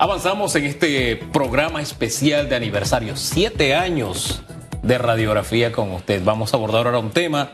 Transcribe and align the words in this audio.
Avanzamos 0.00 0.56
en 0.56 0.64
este 0.64 1.16
programa 1.16 1.82
especial 1.82 2.48
de 2.48 2.56
aniversario, 2.56 3.18
siete 3.18 3.74
años 3.74 4.40
de 4.82 4.96
radiografía 4.96 5.72
con 5.72 5.92
usted. 5.92 6.24
Vamos 6.24 6.54
a 6.54 6.56
abordar 6.56 6.86
ahora 6.86 7.00
un 7.00 7.10
tema 7.10 7.52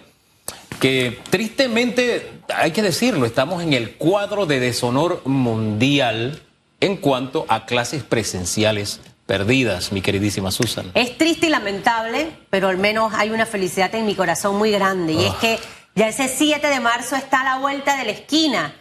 que 0.79 1.19
tristemente, 1.29 2.35
hay 2.54 2.71
que 2.71 2.82
decirlo, 2.82 3.27
estamos 3.27 3.64
en 3.64 3.72
el 3.72 3.96
cuadro 3.96 4.46
de 4.46 4.61
deshonor 4.61 5.22
mundial 5.24 6.40
en 6.79 6.98
cuanto 6.98 7.46
a 7.48 7.67
clases 7.67 8.04
presenciales 8.04 9.01
perdidas, 9.27 9.91
mi 9.91 10.01
queridísima 10.01 10.53
Susan. 10.53 10.93
Es 10.95 11.19
triste 11.19 11.49
y 11.49 11.51
lamentable, 11.51 12.29
pero 12.49 12.69
al 12.69 12.79
menos 12.79 13.13
hay 13.15 13.31
una 13.31 13.47
felicidad 13.47 13.93
en 13.97 14.07
mi 14.07 14.15
corazón 14.15 14.57
muy 14.57 14.71
grande, 14.71 15.15
y 15.15 15.25
es 15.25 15.33
ah. 15.33 15.39
que 15.41 15.59
ya 15.97 16.07
ese 16.07 16.29
7 16.29 16.65
de 16.65 16.79
marzo 16.79 17.17
está 17.17 17.41
a 17.41 17.45
la 17.45 17.59
vuelta 17.59 17.97
de 17.97 18.05
la 18.05 18.13
esquina. 18.13 18.73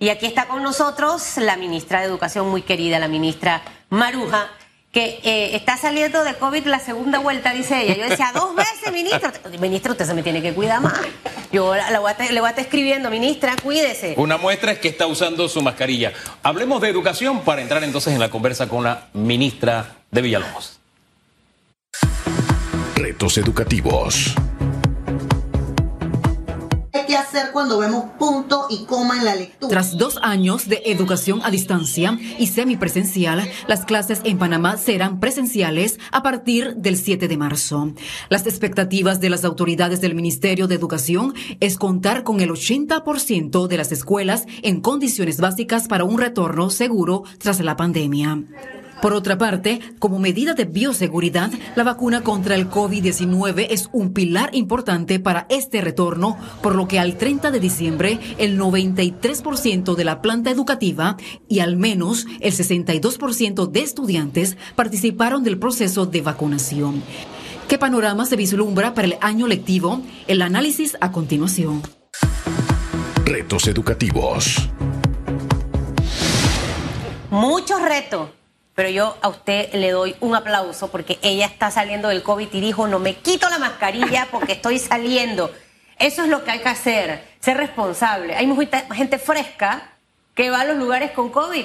Y 0.00 0.10
aquí 0.10 0.26
está 0.26 0.46
con 0.46 0.62
nosotros 0.62 1.36
la 1.38 1.56
ministra 1.56 2.00
de 2.00 2.06
Educación 2.06 2.48
muy 2.48 2.62
querida, 2.62 3.00
la 3.00 3.08
ministra 3.08 3.62
Maruja, 3.90 4.48
que 4.92 5.20
eh, 5.24 5.56
está 5.56 5.76
saliendo 5.76 6.22
de 6.22 6.34
COVID 6.34 6.66
la 6.66 6.78
segunda 6.78 7.18
vuelta, 7.18 7.52
dice 7.52 7.82
ella. 7.82 7.96
Yo 7.96 8.08
decía, 8.08 8.30
dos 8.32 8.54
veces, 8.54 8.92
ministra. 8.92 9.32
Ministra, 9.60 9.92
usted 9.92 10.06
se 10.06 10.14
me 10.14 10.22
tiene 10.22 10.40
que 10.40 10.54
cuidar 10.54 10.80
más. 10.80 10.94
Yo 11.50 11.74
le 11.74 11.98
voy 11.98 12.08
a 12.08 12.50
estar 12.50 12.60
escribiendo, 12.60 13.10
ministra, 13.10 13.56
cuídese. 13.60 14.14
Una 14.16 14.36
muestra 14.36 14.72
es 14.72 14.78
que 14.78 14.88
está 14.88 15.06
usando 15.08 15.48
su 15.48 15.60
mascarilla. 15.62 16.12
Hablemos 16.44 16.80
de 16.80 16.88
educación 16.88 17.40
para 17.40 17.60
entrar 17.60 17.82
entonces 17.82 18.14
en 18.14 18.20
la 18.20 18.30
conversa 18.30 18.68
con 18.68 18.84
la 18.84 19.08
ministra 19.14 19.96
de 20.12 20.22
Villalobos. 20.22 20.78
Retos 22.94 23.36
educativos 23.36 24.34
cuando 27.52 27.78
vemos 27.78 28.04
punto 28.18 28.66
y 28.70 28.84
coma 28.84 29.18
en 29.18 29.24
la 29.24 29.34
lectura. 29.34 29.70
Tras 29.70 29.96
dos 29.96 30.18
años 30.22 30.68
de 30.68 30.82
educación 30.86 31.40
a 31.44 31.50
distancia 31.50 32.18
y 32.38 32.46
semipresencial, 32.46 33.48
las 33.66 33.84
clases 33.84 34.20
en 34.24 34.38
Panamá 34.38 34.76
serán 34.76 35.20
presenciales 35.20 35.98
a 36.10 36.22
partir 36.22 36.76
del 36.76 36.96
7 36.96 37.28
de 37.28 37.36
marzo. 37.36 37.92
Las 38.28 38.46
expectativas 38.46 39.20
de 39.20 39.30
las 39.30 39.44
autoridades 39.44 40.00
del 40.00 40.14
Ministerio 40.14 40.66
de 40.66 40.74
Educación 40.74 41.34
es 41.60 41.76
contar 41.76 42.24
con 42.24 42.40
el 42.40 42.50
80% 42.50 43.66
de 43.66 43.76
las 43.76 43.92
escuelas 43.92 44.46
en 44.62 44.80
condiciones 44.80 45.40
básicas 45.40 45.88
para 45.88 46.04
un 46.04 46.18
retorno 46.18 46.70
seguro 46.70 47.24
tras 47.38 47.60
la 47.60 47.76
pandemia. 47.76 48.44
Por 49.00 49.14
otra 49.14 49.38
parte, 49.38 49.80
como 50.00 50.18
medida 50.18 50.54
de 50.54 50.64
bioseguridad, 50.64 51.52
la 51.76 51.84
vacuna 51.84 52.22
contra 52.22 52.56
el 52.56 52.68
COVID-19 52.68 53.68
es 53.70 53.88
un 53.92 54.12
pilar 54.12 54.50
importante 54.54 55.20
para 55.20 55.46
este 55.50 55.80
retorno, 55.80 56.36
por 56.62 56.74
lo 56.74 56.88
que 56.88 56.98
al 56.98 57.16
30 57.16 57.52
de 57.52 57.60
diciembre 57.60 58.18
el 58.38 58.58
93% 58.58 59.94
de 59.94 60.04
la 60.04 60.20
planta 60.20 60.50
educativa 60.50 61.16
y 61.48 61.60
al 61.60 61.76
menos 61.76 62.26
el 62.40 62.52
62% 62.52 63.70
de 63.70 63.80
estudiantes 63.80 64.56
participaron 64.74 65.44
del 65.44 65.58
proceso 65.58 66.06
de 66.06 66.20
vacunación. 66.20 67.02
¿Qué 67.68 67.78
panorama 67.78 68.26
se 68.26 68.34
vislumbra 68.34 68.94
para 68.94 69.06
el 69.06 69.16
año 69.20 69.46
lectivo? 69.46 70.02
El 70.26 70.42
análisis 70.42 70.96
a 71.00 71.12
continuación. 71.12 71.82
Retos 73.24 73.68
educativos. 73.68 74.68
Muchos 77.30 77.82
retos 77.82 78.37
pero 78.78 78.90
yo 78.90 79.16
a 79.22 79.28
usted 79.28 79.72
le 79.72 79.90
doy 79.90 80.14
un 80.20 80.36
aplauso 80.36 80.88
porque 80.88 81.18
ella 81.22 81.46
está 81.46 81.68
saliendo 81.68 82.10
del 82.10 82.22
COVID 82.22 82.46
y 82.52 82.60
dijo, 82.60 82.86
no 82.86 83.00
me 83.00 83.16
quito 83.16 83.50
la 83.50 83.58
mascarilla 83.58 84.28
porque 84.30 84.52
estoy 84.52 84.78
saliendo. 84.78 85.52
Eso 85.98 86.22
es 86.22 86.28
lo 86.28 86.44
que 86.44 86.52
hay 86.52 86.60
que 86.60 86.68
hacer, 86.68 87.24
ser 87.40 87.56
responsable. 87.56 88.36
Hay 88.36 88.46
mucha 88.46 88.82
gente 88.94 89.18
fresca 89.18 89.94
que 90.36 90.50
va 90.50 90.60
a 90.60 90.64
los 90.64 90.76
lugares 90.76 91.10
con 91.10 91.30
COVID. 91.30 91.64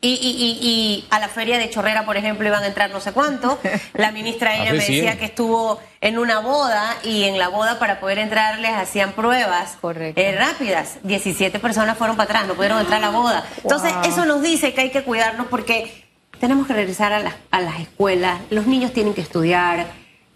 Y, 0.00 0.08
y, 0.08 0.66
y, 0.66 1.06
a 1.10 1.18
la 1.18 1.28
feria 1.28 1.58
de 1.58 1.68
Chorrera, 1.68 2.06
por 2.06 2.16
ejemplo, 2.16 2.48
iban 2.48 2.62
a 2.62 2.68
entrar 2.68 2.90
no 2.90 3.00
sé 3.00 3.12
cuánto. 3.12 3.58
La 3.92 4.10
ministra 4.10 4.56
ella 4.62 4.72
me 4.72 4.78
decía 4.78 5.18
que 5.18 5.26
estuvo 5.26 5.78
en 6.00 6.18
una 6.18 6.38
boda 6.38 6.96
y 7.02 7.24
en 7.24 7.38
la 7.38 7.48
boda 7.48 7.78
para 7.78 8.00
poder 8.00 8.18
entrar 8.18 8.60
les 8.60 8.72
hacían 8.72 9.12
pruebas 9.12 9.76
eh, 9.84 10.36
rápidas. 10.38 11.00
17 11.02 11.58
personas 11.58 11.98
fueron 11.98 12.16
para 12.16 12.30
atrás, 12.30 12.46
no 12.46 12.54
pudieron 12.54 12.80
entrar 12.80 13.04
a 13.04 13.10
la 13.10 13.10
boda. 13.10 13.44
Entonces, 13.62 13.92
eso 14.06 14.24
nos 14.24 14.40
dice 14.40 14.72
que 14.72 14.80
hay 14.80 14.90
que 14.90 15.02
cuidarnos 15.02 15.48
porque 15.48 16.05
tenemos 16.40 16.66
que 16.66 16.72
regresar 16.72 17.12
a, 17.12 17.60
las 17.60 17.80
escuelas, 17.80 18.40
los 18.50 18.66
niños 18.66 18.92
tienen 18.92 19.14
que 19.14 19.20
estudiar, 19.20 19.86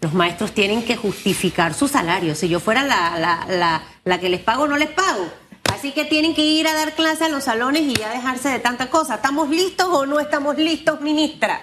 los 0.01 0.13
maestros 0.13 0.53
tienen 0.53 0.83
que 0.83 0.95
justificar 0.95 1.73
su 1.73 1.87
salario. 1.87 2.35
Si 2.35 2.49
yo 2.49 2.59
fuera 2.59 2.83
la, 2.83 3.81
la, 4.03 4.19
que 4.19 4.29
les 4.29 4.41
pago, 4.41 4.67
no 4.67 4.77
les 4.77 4.89
pago. 4.89 5.27
Así 5.71 5.91
que 5.91 6.05
tienen 6.05 6.33
que 6.35 6.43
ir 6.43 6.67
a 6.67 6.73
dar 6.73 6.93
clase 6.93 7.25
a 7.25 7.29
los 7.29 7.45
salones 7.45 7.83
y 7.83 7.93
ya 7.93 8.09
dejarse 8.09 8.49
de 8.49 8.59
tanta 8.59 8.89
cosa. 8.89 9.15
¿Estamos 9.15 9.49
listos 9.49 9.87
o 9.89 10.05
no 10.05 10.19
estamos 10.19 10.57
listos, 10.57 11.01
ministra? 11.01 11.61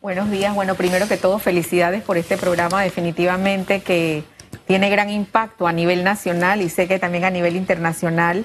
Buenos 0.00 0.30
días. 0.30 0.54
Bueno, 0.54 0.74
primero 0.74 1.08
que 1.08 1.16
todo, 1.16 1.38
felicidades 1.38 2.02
por 2.02 2.16
este 2.16 2.36
programa. 2.36 2.82
Definitivamente 2.82 3.80
que 3.80 4.24
tiene 4.66 4.90
gran 4.90 5.10
impacto 5.10 5.66
a 5.66 5.72
nivel 5.72 6.04
nacional 6.04 6.62
y 6.62 6.68
sé 6.68 6.88
que 6.88 6.98
también 6.98 7.24
a 7.24 7.30
nivel 7.30 7.56
internacional. 7.56 8.44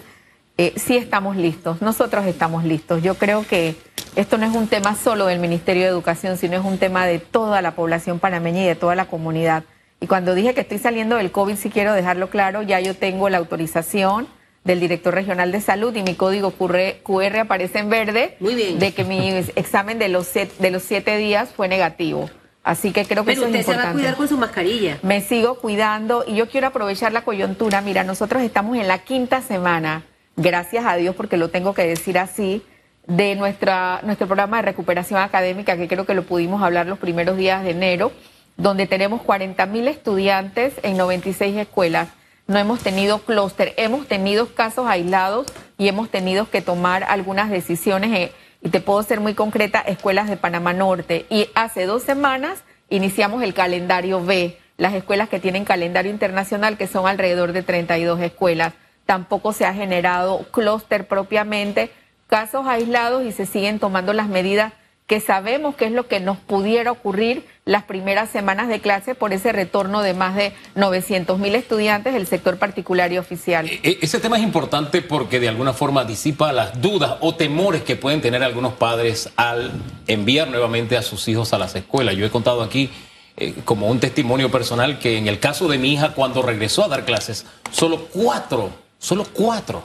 Eh, 0.60 0.74
sí 0.76 0.98
estamos 0.98 1.38
listos, 1.38 1.82
nosotros 1.82 2.26
estamos 2.26 2.66
listos. 2.66 3.02
Yo 3.02 3.16
creo 3.16 3.48
que 3.48 3.78
esto 4.18 4.38
no 4.38 4.46
es 4.46 4.54
un 4.54 4.68
tema 4.68 4.94
solo 4.94 5.28
del 5.28 5.40
Ministerio 5.40 5.84
de 5.84 5.88
Educación, 5.88 6.36
sino 6.36 6.58
es 6.58 6.66
un 6.66 6.78
tema 6.78 7.06
de 7.06 7.20
toda 7.20 7.62
la 7.62 7.76
población 7.76 8.20
panameña 8.20 8.64
y 8.64 8.66
de 8.66 8.76
toda 8.76 8.94
la 8.94 9.06
comunidad. 9.06 9.64
Y 10.02 10.08
cuando 10.08 10.36
dije 10.36 10.54
que 10.54 10.60
estoy 10.60 10.78
saliendo 10.78 11.16
del 11.16 11.32
COVID, 11.32 11.56
sí 11.56 11.70
quiero 11.70 11.94
dejarlo 11.94 12.30
claro, 12.30 12.62
ya 12.62 12.82
yo 12.82 12.94
tengo 12.94 13.30
la 13.30 13.38
autorización 13.38 14.28
del 14.66 14.82
director 14.82 15.14
regional 15.14 15.54
de 15.54 15.62
salud 15.62 15.96
y 15.96 16.04
mi 16.04 16.16
código 16.16 16.52
QR, 16.52 17.38
aparece 17.40 17.80
en 17.80 17.90
verde 17.90 18.36
Muy 18.42 18.56
bien. 18.56 18.80
de 18.80 18.94
que 18.94 19.06
mi 19.06 19.30
examen 19.56 19.98
de 19.98 20.10
los, 20.10 20.30
de 20.34 20.72
los 20.72 20.84
siete 20.84 21.16
días 21.16 21.52
fue 21.56 21.70
negativo. 21.70 22.30
Así 22.66 22.92
que 22.92 23.06
creo 23.06 23.24
que 23.24 23.32
eso 23.32 23.46
es 23.46 23.48
importante. 23.48 23.72
usted 23.72 23.82
se 23.82 23.88
va 23.88 23.92
a 23.92 23.94
cuidar 23.94 24.16
con 24.18 24.28
su 24.28 24.38
mascarilla. 24.38 25.00
Me 25.04 25.22
sigo 25.22 25.56
cuidando 25.56 26.26
y 26.28 26.36
yo 26.36 26.50
quiero 26.50 26.68
aprovechar 26.68 27.14
la 27.14 27.22
coyuntura. 27.22 27.80
Mira, 27.80 28.04
nosotros 28.04 28.44
estamos 28.44 28.76
en 28.76 28.90
la 28.90 28.98
quinta 28.98 29.42
semana 29.42 30.04
gracias 30.40 30.86
a 30.86 30.96
Dios, 30.96 31.16
porque 31.16 31.38
lo 31.38 31.50
tengo 31.50 31.74
que 31.74 31.86
decir 31.86 32.18
así, 32.18 32.64
de 33.08 33.36
nuestra, 33.36 34.02
nuestro 34.04 34.28
programa 34.28 34.58
de 34.58 34.64
recuperación 34.64 35.20
académica, 35.20 35.76
que 35.78 35.88
creo 35.88 36.06
que 36.06 36.14
lo 36.14 36.24
pudimos 36.24 36.62
hablar 36.62 36.88
los 36.88 37.00
primeros 37.00 37.38
días 37.38 37.64
de 37.64 37.72
enero, 37.72 38.12
donde 38.56 38.88
tenemos 38.88 39.22
40 39.22 39.66
mil 39.66 39.88
estudiantes 39.88 40.74
en 40.84 40.98
96 40.98 41.58
escuelas. 41.58 42.10
No 42.48 42.58
hemos 42.58 42.80
tenido 42.82 43.20
clúster, 43.20 43.74
hemos 43.78 44.08
tenido 44.08 44.54
casos 44.54 44.88
aislados 44.88 45.48
y 45.78 45.88
hemos 45.88 46.10
tenido 46.10 46.50
que 46.50 46.62
tomar 46.62 47.04
algunas 47.04 47.50
decisiones, 47.50 48.12
eh, 48.14 48.32
y 48.62 48.70
te 48.70 48.82
puedo 48.82 49.02
ser 49.04 49.20
muy 49.20 49.34
concreta, 49.34 49.80
escuelas 49.80 50.30
de 50.30 50.38
Panamá 50.38 50.74
Norte. 50.74 51.26
Y 51.30 51.48
hace 51.56 51.86
dos 51.86 52.04
semanas 52.04 52.64
iniciamos 52.90 53.44
el 53.44 53.54
calendario 53.54 54.24
B, 54.24 54.58
las 54.78 54.94
escuelas 54.94 55.30
que 55.30 55.40
tienen 55.40 55.66
calendario 55.66 56.12
internacional, 56.12 56.78
que 56.78 56.88
son 56.88 57.08
alrededor 57.08 57.54
de 57.54 57.64
32 57.64 58.22
escuelas 58.22 58.74
tampoco 59.10 59.54
se 59.54 59.66
ha 59.66 59.74
generado 59.74 60.46
clúster 60.52 61.08
propiamente, 61.08 61.90
casos 62.28 62.68
aislados 62.68 63.26
y 63.26 63.32
se 63.32 63.48
siguen 63.48 63.80
tomando 63.80 64.14
las 64.14 64.28
medidas 64.28 64.72
que 65.08 65.20
sabemos 65.20 65.74
que 65.74 65.86
es 65.86 65.92
lo 65.92 66.08
que 66.08 66.20
nos 66.20 66.38
pudiera 66.38 66.92
ocurrir 66.92 67.44
las 67.66 67.86
primeras 67.86 68.30
semanas 68.30 68.68
de 68.68 68.82
clase 68.82 69.16
por 69.16 69.34
ese 69.34 69.52
retorno 69.52 70.04
de 70.04 70.14
más 70.14 70.36
de 70.36 70.54
900 70.76 71.40
mil 71.40 71.56
estudiantes 71.56 72.14
del 72.14 72.28
sector 72.28 72.60
particular 72.60 73.12
y 73.12 73.18
oficial. 73.18 73.68
E, 73.68 73.80
e, 73.82 73.98
ese 74.00 74.20
tema 74.20 74.38
es 74.38 74.44
importante 74.44 75.02
porque 75.02 75.40
de 75.40 75.50
alguna 75.50 75.74
forma 75.74 76.06
disipa 76.06 76.54
las 76.54 76.80
dudas 76.80 77.16
o 77.22 77.34
temores 77.34 77.82
que 77.82 77.96
pueden 77.96 78.22
tener 78.22 78.44
algunos 78.44 78.74
padres 78.74 79.32
al 79.38 79.72
enviar 80.06 80.50
nuevamente 80.50 80.98
a 80.98 81.02
sus 81.02 81.28
hijos 81.28 81.52
a 81.52 81.58
las 81.58 81.74
escuelas. 81.74 82.16
Yo 82.16 82.28
he 82.28 82.30
contado 82.30 82.62
aquí 82.62 82.92
eh, 83.38 83.56
como 83.66 83.88
un 83.88 84.00
testimonio 84.00 84.52
personal 84.52 85.00
que 85.00 85.18
en 85.18 85.28
el 85.28 85.40
caso 85.40 85.68
de 85.68 85.80
mi 85.80 85.94
hija 85.94 86.14
cuando 86.14 86.44
regresó 86.44 86.84
a 86.84 86.90
dar 86.90 87.06
clases, 87.06 87.48
solo 87.72 88.06
cuatro 88.14 88.70
Solo 89.00 89.26
cuatro 89.32 89.82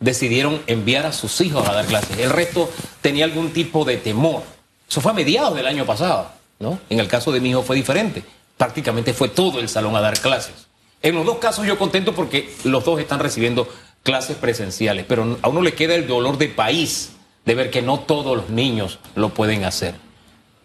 decidieron 0.00 0.62
enviar 0.66 1.06
a 1.06 1.12
sus 1.12 1.40
hijos 1.42 1.68
a 1.68 1.72
dar 1.72 1.86
clases. 1.86 2.18
El 2.18 2.30
resto 2.30 2.70
tenía 3.02 3.24
algún 3.24 3.52
tipo 3.52 3.84
de 3.84 3.98
temor. 3.98 4.42
Eso 4.88 5.00
fue 5.00 5.12
a 5.12 5.14
mediados 5.14 5.54
del 5.54 5.66
año 5.66 5.84
pasado, 5.84 6.30
¿no? 6.58 6.78
En 6.88 6.98
el 6.98 7.08
caso 7.08 7.32
de 7.32 7.40
mi 7.40 7.50
hijo 7.50 7.62
fue 7.62 7.76
diferente. 7.76 8.24
Prácticamente 8.56 9.12
fue 9.12 9.28
todo 9.28 9.60
el 9.60 9.68
salón 9.68 9.94
a 9.94 10.00
dar 10.00 10.18
clases. 10.18 10.66
En 11.02 11.14
los 11.14 11.26
dos 11.26 11.36
casos 11.38 11.66
yo 11.66 11.78
contento 11.78 12.14
porque 12.14 12.52
los 12.64 12.84
dos 12.84 12.98
están 12.98 13.20
recibiendo 13.20 13.68
clases 14.02 14.36
presenciales, 14.36 15.04
pero 15.06 15.38
a 15.42 15.48
uno 15.48 15.60
le 15.60 15.74
queda 15.74 15.94
el 15.94 16.06
dolor 16.06 16.38
de 16.38 16.48
país 16.48 17.10
de 17.44 17.54
ver 17.54 17.70
que 17.70 17.82
no 17.82 18.00
todos 18.00 18.36
los 18.36 18.48
niños 18.48 18.98
lo 19.14 19.34
pueden 19.34 19.64
hacer. 19.64 19.94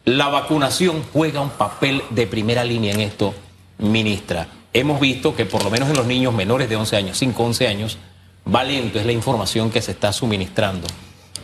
La 0.06 0.30
vacunación 0.30 1.04
juega 1.12 1.42
un 1.42 1.50
papel 1.50 2.01
de 2.10 2.25
primera 2.25 2.63
línea 2.63 2.94
en 2.94 3.01
esto, 3.01 3.33
ministra 3.77 4.48
hemos 4.73 5.00
visto 5.00 5.35
que 5.35 5.45
por 5.45 5.63
lo 5.63 5.69
menos 5.69 5.89
en 5.89 5.97
los 5.97 6.06
niños 6.06 6.33
menores 6.33 6.69
de 6.69 6.75
11 6.75 6.95
años, 6.95 7.18
5, 7.18 7.44
11 7.44 7.68
años, 7.68 7.97
va 8.53 8.63
lento, 8.63 9.00
es 9.00 9.06
la 9.06 9.12
información 9.12 9.69
que 9.69 9.81
se 9.81 9.91
está 9.91 10.13
suministrando. 10.13 10.88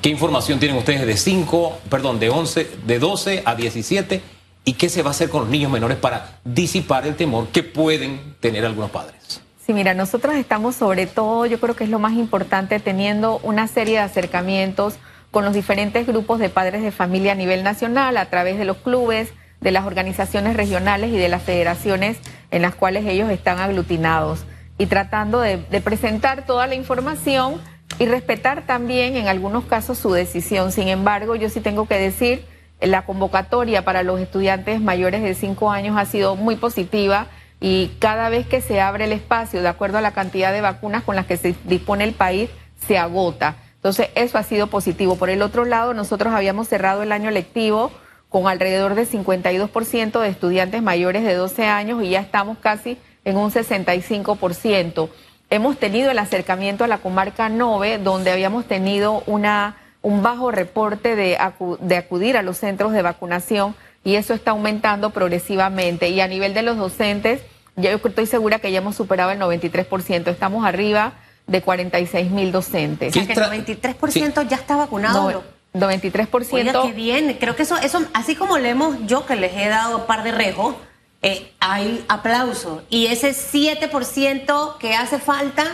¿Qué 0.01 0.09
información 0.09 0.59
tienen 0.59 0.77
ustedes 0.77 1.05
de 1.05 1.17
5, 1.17 1.79
perdón, 1.89 2.19
de 2.19 2.29
11, 2.29 2.69
de 2.85 2.99
12 2.99 3.43
a 3.45 3.55
17? 3.55 4.21
¿Y 4.63 4.73
qué 4.73 4.89
se 4.89 5.01
va 5.01 5.09
a 5.09 5.11
hacer 5.11 5.29
con 5.29 5.41
los 5.41 5.49
niños 5.49 5.71
menores 5.71 5.97
para 5.97 6.39
disipar 6.43 7.07
el 7.07 7.15
temor 7.15 7.47
que 7.47 7.63
pueden 7.63 8.35
tener 8.39 8.65
algunos 8.65 8.91
padres? 8.91 9.41
Sí, 9.65 9.73
mira, 9.73 9.93
nosotros 9.93 10.35
estamos 10.35 10.75
sobre 10.75 11.07
todo, 11.07 11.45
yo 11.45 11.59
creo 11.59 11.75
que 11.75 11.83
es 11.83 11.89
lo 11.89 11.99
más 11.99 12.13
importante, 12.13 12.79
teniendo 12.79 13.39
una 13.43 13.67
serie 13.67 13.95
de 13.95 14.01
acercamientos 14.01 14.95
con 15.31 15.43
los 15.43 15.53
diferentes 15.53 16.07
grupos 16.07 16.39
de 16.39 16.49
padres 16.49 16.83
de 16.83 16.91
familia 16.91 17.33
a 17.33 17.35
nivel 17.35 17.63
nacional, 17.63 18.17
a 18.17 18.29
través 18.29 18.57
de 18.57 18.65
los 18.65 18.77
clubes, 18.77 19.33
de 19.59 19.71
las 19.71 19.85
organizaciones 19.85 20.55
regionales 20.55 21.11
y 21.11 21.17
de 21.17 21.29
las 21.29 21.43
federaciones 21.43 22.17
en 22.51 22.61
las 22.61 22.75
cuales 22.75 23.05
ellos 23.05 23.29
están 23.29 23.59
aglutinados, 23.59 24.45
y 24.77 24.85
tratando 24.85 25.41
de, 25.41 25.57
presentar 25.83 26.45
toda 26.45 26.67
la 26.67 26.75
información 26.75 27.59
y 27.99 28.05
respetar 28.05 28.65
también 28.65 29.15
en 29.15 29.27
algunos 29.27 29.65
casos 29.65 29.97
su 29.97 30.11
decisión. 30.11 30.71
Sin 30.71 30.87
embargo, 30.87 31.35
yo 31.35 31.49
sí 31.49 31.61
tengo 31.61 31.87
que 31.87 31.97
decir, 31.97 32.45
la 32.79 33.05
convocatoria 33.05 33.83
para 33.83 34.03
los 34.03 34.19
estudiantes 34.19 34.79
mayores 34.79 35.23
de 35.23 35.33
5 35.33 35.71
años 35.71 35.97
ha 35.97 36.05
sido 36.05 36.35
muy 36.35 36.57
positiva 36.57 37.27
y 37.59 37.91
cada 37.99 38.29
vez 38.29 38.45
que 38.45 38.61
se 38.61 38.79
abre 38.79 39.05
el 39.05 39.13
espacio, 39.13 39.63
de 39.63 39.67
acuerdo 39.67 39.97
a 39.97 40.01
la 40.01 40.11
cantidad 40.11 40.53
de 40.53 40.61
vacunas 40.61 41.03
con 41.03 41.15
las 41.15 41.25
que 41.25 41.37
se 41.37 41.55
dispone 41.63 42.03
el 42.03 42.13
país, 42.13 42.51
se 42.85 42.99
agota. 42.99 43.55
Entonces, 43.75 44.09
eso 44.13 44.37
ha 44.37 44.43
sido 44.43 44.67
positivo. 44.67 45.15
Por 45.15 45.31
el 45.31 45.41
otro 45.41 45.65
lado, 45.65 45.95
nosotros 45.95 46.33
habíamos 46.33 46.67
cerrado 46.67 47.01
el 47.01 47.11
año 47.11 47.31
lectivo 47.31 47.91
con 48.29 48.47
alrededor 48.47 48.95
de 48.95 49.07
52% 49.07 50.19
de 50.19 50.29
estudiantes 50.29 50.81
mayores 50.81 51.23
de 51.23 51.33
12 51.33 51.65
años 51.65 52.03
y 52.03 52.09
ya 52.09 52.19
estamos 52.19 52.57
casi 52.57 52.97
en 53.25 53.37
un 53.37 53.51
65%. 53.51 55.09
Hemos 55.49 55.77
tenido 55.77 56.11
el 56.11 56.19
acercamiento 56.19 56.83
a 56.83 56.87
la 56.87 56.97
comarca 56.97 57.49
9, 57.49 57.99
donde 57.99 58.31
habíamos 58.31 58.65
tenido 58.65 59.23
una, 59.27 59.77
un 60.01 60.21
bajo 60.21 60.51
reporte 60.51 61.15
de, 61.15 61.37
de 61.79 61.97
acudir 61.97 62.37
a 62.37 62.41
los 62.41 62.57
centros 62.57 62.91
de 62.91 63.01
vacunación 63.01 63.75
y 64.03 64.15
eso 64.15 64.33
está 64.33 64.51
aumentando 64.51 65.11
progresivamente. 65.11 66.09
Y 66.09 66.19
a 66.19 66.27
nivel 66.27 66.53
de 66.53 66.63
los 66.63 66.77
docentes, 66.77 67.41
yo 67.77 67.91
estoy 67.91 68.25
segura 68.25 68.59
que 68.59 68.71
ya 68.71 68.79
hemos 68.79 68.95
superado 68.95 69.31
el 69.31 69.39
93%. 69.39 70.27
Estamos 70.27 70.65
arriba 70.65 71.13
de 71.45 71.61
46 71.61 72.31
mil 72.31 72.51
docentes. 72.51 73.15
O 73.15 73.23
sea, 73.23 73.25
que 73.25 73.33
el 73.33 73.65
93% 73.65 74.47
ya 74.47 74.57
está 74.57 74.75
vacunado. 74.75 75.43
93%. 75.79 76.47
Oiga, 76.51 76.81
qué 76.83 76.91
bien. 76.91 77.37
Creo 77.39 77.55
que 77.55 77.63
eso, 77.63 77.77
eso, 77.77 78.03
así 78.13 78.35
como 78.35 78.57
leemos 78.57 78.97
yo 79.05 79.25
que 79.25 79.35
les 79.35 79.53
he 79.55 79.67
dado 79.67 79.99
un 79.99 80.05
par 80.05 80.23
de 80.23 80.31
rejos, 80.31 80.75
eh, 81.21 81.51
hay 81.59 82.03
aplauso. 82.07 82.83
Y 82.89 83.07
ese 83.07 83.31
7% 83.31 84.77
que 84.77 84.95
hace 84.95 85.19
falta 85.19 85.65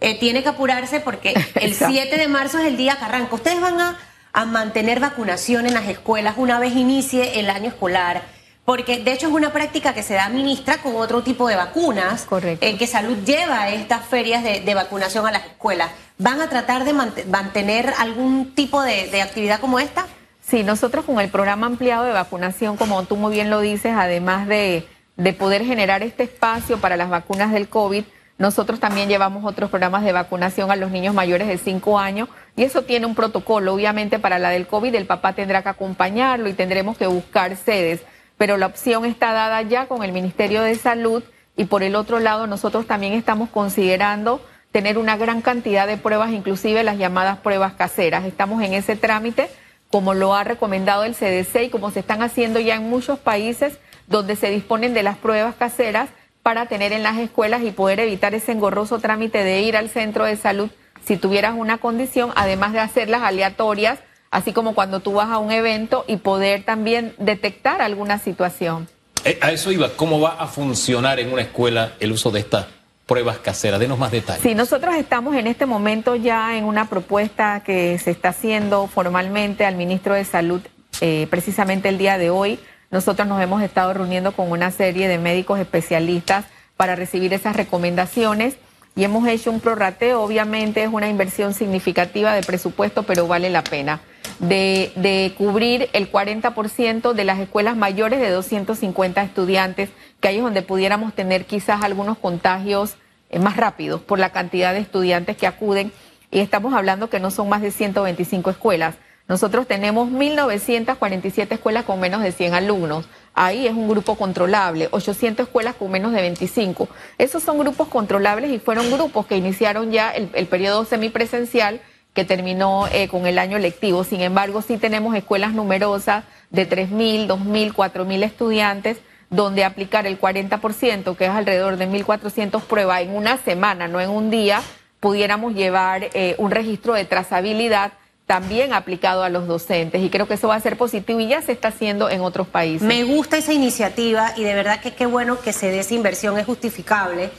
eh, 0.00 0.18
tiene 0.18 0.42
que 0.42 0.48
apurarse 0.48 1.00
porque 1.00 1.34
el 1.56 1.74
7 1.74 2.16
de 2.16 2.28
marzo 2.28 2.58
es 2.58 2.66
el 2.66 2.76
día 2.76 2.96
que 2.96 3.04
arranca. 3.04 3.34
Ustedes 3.34 3.60
van 3.60 3.80
a, 3.80 3.98
a 4.32 4.44
mantener 4.44 5.00
vacunación 5.00 5.66
en 5.66 5.74
las 5.74 5.88
escuelas 5.88 6.34
una 6.36 6.58
vez 6.58 6.74
inicie 6.74 7.40
el 7.40 7.50
año 7.50 7.68
escolar 7.68 8.37
porque 8.68 8.98
de 8.98 9.12
hecho 9.12 9.28
es 9.28 9.32
una 9.32 9.50
práctica 9.50 9.94
que 9.94 10.02
se 10.02 10.12
da 10.12 10.28
ministra 10.28 10.76
con 10.82 10.94
otro 10.96 11.22
tipo 11.22 11.48
de 11.48 11.56
vacunas. 11.56 12.26
Correcto. 12.26 12.66
En 12.66 12.76
que 12.76 12.86
Salud 12.86 13.16
lleva 13.24 13.70
estas 13.70 14.04
ferias 14.04 14.44
de, 14.44 14.74
vacunación 14.74 15.26
a 15.26 15.30
las 15.30 15.46
escuelas. 15.46 15.90
¿Van 16.18 16.42
a 16.42 16.50
tratar 16.50 16.84
de 16.84 16.92
mantener 16.92 17.94
algún 17.98 18.54
tipo 18.54 18.82
de, 18.82 19.22
actividad 19.22 19.60
como 19.60 19.78
esta? 19.78 20.06
Sí, 20.42 20.64
nosotros 20.64 21.06
con 21.06 21.18
el 21.18 21.30
programa 21.30 21.66
ampliado 21.66 22.04
de 22.04 22.12
vacunación, 22.12 22.76
como 22.76 23.02
tú 23.04 23.16
muy 23.16 23.32
bien 23.32 23.48
lo 23.48 23.60
dices, 23.60 23.94
además 23.96 24.46
de, 24.46 24.86
de 25.16 25.32
poder 25.32 25.64
generar 25.64 26.02
este 26.02 26.24
espacio 26.24 26.76
para 26.76 26.98
las 26.98 27.08
vacunas 27.08 27.52
del 27.52 27.70
COVID, 27.70 28.04
nosotros 28.36 28.80
también 28.80 29.08
llevamos 29.08 29.46
otros 29.46 29.70
programas 29.70 30.04
de 30.04 30.12
vacunación 30.12 30.70
a 30.70 30.76
los 30.76 30.90
niños 30.90 31.14
mayores 31.14 31.48
de 31.48 31.56
5 31.56 31.98
años 31.98 32.28
y 32.54 32.64
eso 32.64 32.82
tiene 32.82 33.06
un 33.06 33.14
protocolo. 33.14 33.72
Obviamente 33.72 34.18
para 34.18 34.38
la 34.38 34.50
del 34.50 34.66
COVID 34.66 34.94
el 34.94 35.06
papá 35.06 35.32
tendrá 35.32 35.62
que 35.62 35.70
acompañarlo 35.70 36.50
y 36.50 36.52
tendremos 36.52 36.98
que 36.98 37.06
buscar 37.06 37.56
sedes 37.56 38.02
pero 38.38 38.56
la 38.56 38.66
opción 38.66 39.04
está 39.04 39.32
dada 39.32 39.60
ya 39.62 39.86
con 39.86 40.02
el 40.02 40.12
Ministerio 40.12 40.62
de 40.62 40.76
Salud 40.76 41.22
y 41.56 41.64
por 41.64 41.82
el 41.82 41.96
otro 41.96 42.20
lado 42.20 42.46
nosotros 42.46 42.86
también 42.86 43.12
estamos 43.12 43.50
considerando 43.50 44.40
tener 44.72 44.96
una 44.96 45.16
gran 45.16 45.42
cantidad 45.42 45.86
de 45.86 45.96
pruebas, 45.96 46.30
inclusive 46.30 46.84
las 46.84 46.98
llamadas 46.98 47.38
pruebas 47.38 47.72
caseras. 47.72 48.24
Estamos 48.24 48.62
en 48.62 48.74
ese 48.74 48.96
trámite, 48.96 49.50
como 49.90 50.14
lo 50.14 50.34
ha 50.34 50.44
recomendado 50.44 51.04
el 51.04 51.14
CDC 51.14 51.64
y 51.64 51.70
como 51.70 51.90
se 51.90 52.00
están 52.00 52.22
haciendo 52.22 52.60
ya 52.60 52.76
en 52.76 52.88
muchos 52.88 53.18
países 53.18 53.78
donde 54.06 54.36
se 54.36 54.50
disponen 54.50 54.94
de 54.94 55.02
las 55.02 55.18
pruebas 55.18 55.56
caseras 55.56 56.10
para 56.42 56.66
tener 56.66 56.92
en 56.92 57.02
las 57.02 57.18
escuelas 57.18 57.62
y 57.62 57.72
poder 57.72 58.00
evitar 58.00 58.34
ese 58.34 58.52
engorroso 58.52 59.00
trámite 59.00 59.42
de 59.42 59.60
ir 59.62 59.76
al 59.76 59.88
centro 59.88 60.24
de 60.24 60.36
salud 60.36 60.70
si 61.04 61.16
tuvieras 61.16 61.54
una 61.56 61.78
condición, 61.78 62.32
además 62.36 62.72
de 62.72 62.80
hacerlas 62.80 63.22
aleatorias 63.22 63.98
así 64.30 64.52
como 64.52 64.74
cuando 64.74 65.00
tú 65.00 65.14
vas 65.14 65.28
a 65.28 65.38
un 65.38 65.50
evento 65.50 66.04
y 66.06 66.16
poder 66.16 66.64
también 66.64 67.14
detectar 67.18 67.80
alguna 67.80 68.18
situación. 68.18 68.88
Eh, 69.24 69.38
a 69.40 69.52
eso 69.52 69.72
iba, 69.72 69.90
¿cómo 69.90 70.20
va 70.20 70.36
a 70.38 70.46
funcionar 70.46 71.18
en 71.20 71.32
una 71.32 71.42
escuela 71.42 71.92
el 72.00 72.12
uso 72.12 72.30
de 72.30 72.40
estas 72.40 72.66
pruebas 73.06 73.38
caseras? 73.38 73.80
Denos 73.80 73.98
más 73.98 74.10
detalles. 74.10 74.42
Sí, 74.42 74.54
nosotros 74.54 74.94
estamos 74.96 75.34
en 75.34 75.46
este 75.46 75.66
momento 75.66 76.14
ya 76.14 76.56
en 76.56 76.64
una 76.64 76.88
propuesta 76.88 77.62
que 77.64 77.98
se 77.98 78.10
está 78.10 78.30
haciendo 78.30 78.86
formalmente 78.86 79.64
al 79.64 79.76
ministro 79.76 80.14
de 80.14 80.24
Salud 80.24 80.60
eh, 81.00 81.26
precisamente 81.30 81.88
el 81.88 81.98
día 81.98 82.18
de 82.18 82.30
hoy. 82.30 82.60
Nosotros 82.90 83.28
nos 83.28 83.42
hemos 83.42 83.62
estado 83.62 83.92
reuniendo 83.92 84.32
con 84.32 84.50
una 84.50 84.70
serie 84.70 85.08
de 85.08 85.18
médicos 85.18 85.58
especialistas 85.58 86.46
para 86.76 86.94
recibir 86.96 87.32
esas 87.34 87.56
recomendaciones 87.56 88.56
y 88.94 89.04
hemos 89.04 89.26
hecho 89.28 89.50
un 89.50 89.60
prorrateo. 89.60 90.22
Obviamente 90.22 90.82
es 90.82 90.88
una 90.90 91.08
inversión 91.08 91.54
significativa 91.54 92.34
de 92.34 92.42
presupuesto, 92.42 93.02
pero 93.02 93.26
vale 93.26 93.50
la 93.50 93.62
pena 93.62 94.00
de, 94.38 95.34
cubrir 95.36 95.88
el 95.92 96.10
40% 96.10 97.12
de 97.12 97.24
las 97.24 97.38
escuelas 97.38 97.76
mayores 97.76 98.20
de 98.20 98.30
250 98.30 99.22
estudiantes, 99.22 99.90
que 100.20 100.28
ahí 100.28 100.36
es 100.36 100.42
donde 100.42 100.62
pudiéramos 100.62 101.14
tener 101.14 101.44
quizás 101.44 101.82
algunos 101.82 102.18
contagios 102.18 102.96
eh, 103.30 103.38
más 103.38 103.56
rápidos 103.56 104.00
por 104.00 104.18
la 104.18 104.30
cantidad 104.30 104.72
de 104.72 104.80
estudiantes 104.80 105.36
que 105.36 105.46
acuden. 105.46 105.92
Y 106.30 106.40
estamos 106.40 106.74
hablando 106.74 107.10
que 107.10 107.20
no 107.20 107.30
son 107.30 107.48
más 107.48 107.62
de 107.62 107.70
125 107.70 108.50
escuelas. 108.50 108.96
Nosotros 109.28 109.66
tenemos 109.66 110.10
1.947 110.10 111.52
escuelas 111.52 111.84
con 111.84 112.00
menos 112.00 112.22
de 112.22 112.32
100 112.32 112.54
alumnos. 112.54 113.06
Ahí 113.34 113.66
es 113.66 113.74
un 113.74 113.88
grupo 113.88 114.14
controlable. 114.14 114.88
800 114.90 115.46
escuelas 115.46 115.74
con 115.74 115.90
menos 115.90 116.12
de 116.12 116.22
25. 116.22 116.88
Esos 117.18 117.42
son 117.42 117.58
grupos 117.58 117.88
controlables 117.88 118.50
y 118.50 118.58
fueron 118.58 118.90
grupos 118.90 119.26
que 119.26 119.36
iniciaron 119.36 119.92
ya 119.92 120.10
el, 120.10 120.30
el 120.32 120.46
periodo 120.46 120.86
semipresencial 120.86 121.82
que 122.18 122.24
terminó 122.24 122.88
eh, 122.90 123.06
con 123.06 123.28
el 123.28 123.38
año 123.38 123.60
lectivo. 123.60 124.02
Sin 124.02 124.22
embargo, 124.22 124.60
sí 124.60 124.76
tenemos 124.76 125.14
escuelas 125.14 125.52
numerosas 125.52 126.24
de 126.50 126.68
3.000, 126.68 127.28
2.000, 127.28 127.72
4.000 127.72 128.24
estudiantes 128.24 128.96
donde 129.30 129.62
aplicar 129.62 130.04
el 130.04 130.20
40%, 130.20 131.16
que 131.16 131.26
es 131.26 131.30
alrededor 131.30 131.76
de 131.76 131.88
1.400 131.88 132.60
pruebas 132.62 133.02
en 133.02 133.14
una 133.14 133.36
semana, 133.36 133.86
no 133.86 134.00
en 134.00 134.10
un 134.10 134.30
día, 134.30 134.62
pudiéramos 134.98 135.54
llevar 135.54 136.08
eh, 136.12 136.34
un 136.38 136.50
registro 136.50 136.94
de 136.94 137.04
trazabilidad 137.04 137.92
también 138.26 138.72
aplicado 138.72 139.22
a 139.22 139.28
los 139.28 139.46
docentes. 139.46 140.02
Y 140.02 140.10
creo 140.10 140.26
que 140.26 140.34
eso 140.34 140.48
va 140.48 140.56
a 140.56 140.60
ser 140.60 140.76
positivo 140.76 141.20
y 141.20 141.28
ya 141.28 141.40
se 141.40 141.52
está 141.52 141.68
haciendo 141.68 142.10
en 142.10 142.22
otros 142.22 142.48
países. 142.48 142.82
Me 142.82 143.04
gusta 143.04 143.36
esa 143.36 143.52
iniciativa 143.52 144.32
y 144.36 144.42
de 144.42 144.56
verdad 144.56 144.80
que 144.80 144.92
qué 144.92 145.06
bueno 145.06 145.40
que 145.40 145.52
se 145.52 145.70
dé 145.70 145.78
esa 145.78 145.94
inversión, 145.94 146.36
es 146.36 146.46
justificable. 146.46 147.30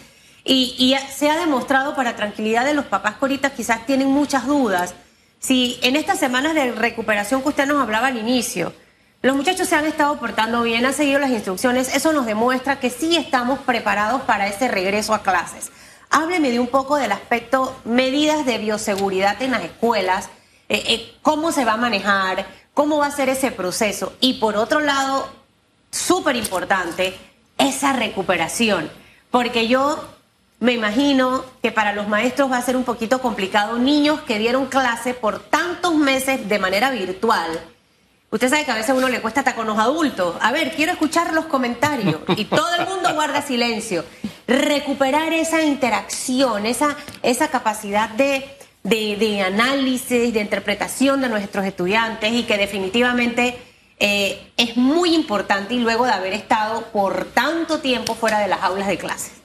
Y, 0.43 0.95
se 1.15 1.29
ha 1.29 1.37
demostrado 1.37 1.95
para 1.95 2.15
tranquilidad 2.15 2.65
de 2.65 2.73
los 2.73 2.85
papás 2.85 3.15
que 3.19 3.51
quizás 3.51 3.85
tienen 3.85 4.07
muchas 4.07 4.47
dudas. 4.47 4.95
Si 5.39 5.79
en 5.81 5.95
estas 5.95 6.19
semanas 6.19 6.53
de 6.53 6.71
recuperación 6.71 7.41
que 7.41 7.49
usted 7.49 7.65
nos 7.65 7.81
hablaba 7.81 8.07
al 8.07 8.17
inicio, 8.17 8.73
los 9.21 9.35
muchachos 9.35 9.67
se 9.67 9.75
han 9.75 9.85
estado 9.85 10.17
portando 10.17 10.63
bien, 10.63 10.85
han 10.85 10.93
seguido 10.93 11.19
las 11.19 11.31
instrucciones, 11.31 11.93
eso 11.93 12.13
nos 12.13 12.25
demuestra 12.25 12.79
que 12.79 12.89
sí 12.89 13.17
estamos 13.17 13.59
preparados 13.59 14.21
para 14.21 14.47
ese 14.47 14.69
regreso 14.69 15.13
a 15.13 15.23
clases. 15.23 15.71
Hábleme 16.09 16.51
de 16.51 16.59
un 16.59 16.67
poco 16.67 16.95
del 16.95 17.11
aspecto 17.11 17.75
medidas 17.83 18.45
de 18.45 18.57
bioseguridad 18.57 19.41
en 19.41 19.51
las 19.51 19.63
escuelas, 19.63 20.29
eh, 20.69 20.83
eh, 20.87 21.15
cómo 21.21 21.51
se 21.51 21.65
va 21.65 21.73
a 21.73 21.77
manejar, 21.77 22.47
cómo 22.73 22.97
va 22.97 23.07
a 23.07 23.11
ser 23.11 23.27
ese 23.27 23.51
proceso. 23.51 24.13
Y 24.21 24.35
por 24.35 24.55
otro 24.55 24.79
lado, 24.79 25.27
súper 25.91 26.35
importante, 26.37 27.17
esa 27.57 27.93
recuperación. 27.93 28.89
Porque 29.31 29.67
yo 29.67 30.01
me 30.59 30.73
imagino 30.73 31.45
que 31.61 31.71
para 31.71 31.93
los 31.93 32.07
maestros 32.07 32.51
va 32.51 32.57
a 32.57 32.61
ser 32.61 32.75
un 32.75 32.83
poquito 32.83 33.21
complicado. 33.21 33.77
Niños 33.77 34.21
que 34.21 34.37
dieron 34.37 34.65
clase 34.65 35.13
por 35.13 35.39
tantos 35.39 35.95
meses 35.95 36.49
de 36.49 36.59
manera 36.59 36.91
virtual. 36.91 37.59
Usted 38.31 38.49
sabe 38.49 38.65
que 38.65 38.71
a 38.71 38.75
veces 38.75 38.93
uno 38.95 39.07
le 39.07 39.21
cuesta 39.21 39.39
hasta 39.39 39.55
con 39.55 39.65
los 39.65 39.79
adultos. 39.79 40.35
A 40.41 40.51
ver, 40.51 40.75
quiero 40.75 40.91
escuchar 40.91 41.33
los 41.33 41.45
comentarios. 41.45 42.19
Y 42.35 42.45
todo 42.45 42.75
el 42.75 42.87
mundo 42.87 43.13
guarda 43.13 43.41
silencio. 43.41 44.03
Recuperar 44.47 45.33
esa 45.33 45.63
interacción, 45.63 46.65
esa, 46.65 46.95
esa 47.23 47.47
capacidad 47.47 48.09
de, 48.09 48.45
de, 48.83 49.41
análisis, 49.41 50.33
de 50.33 50.41
interpretación 50.41 51.21
de 51.21 51.29
nuestros 51.29 51.65
estudiantes 51.65 52.33
y 52.33 52.43
que 52.43 52.57
definitivamente 52.57 53.57
eh, 53.97 54.51
es 54.57 54.75
muy 54.75 55.15
importante 55.15 55.73
y 55.73 55.79
luego 55.79 56.05
de 56.05 56.11
haber 56.11 56.33
estado 56.33 56.81
por 56.91 57.25
tanto 57.33 57.79
tiempo 57.79 58.13
fuera 58.13 58.39
de 58.39 58.47
las 58.47 58.61
aulas 58.61 58.87
de 58.87 58.97
clases. 58.97 59.38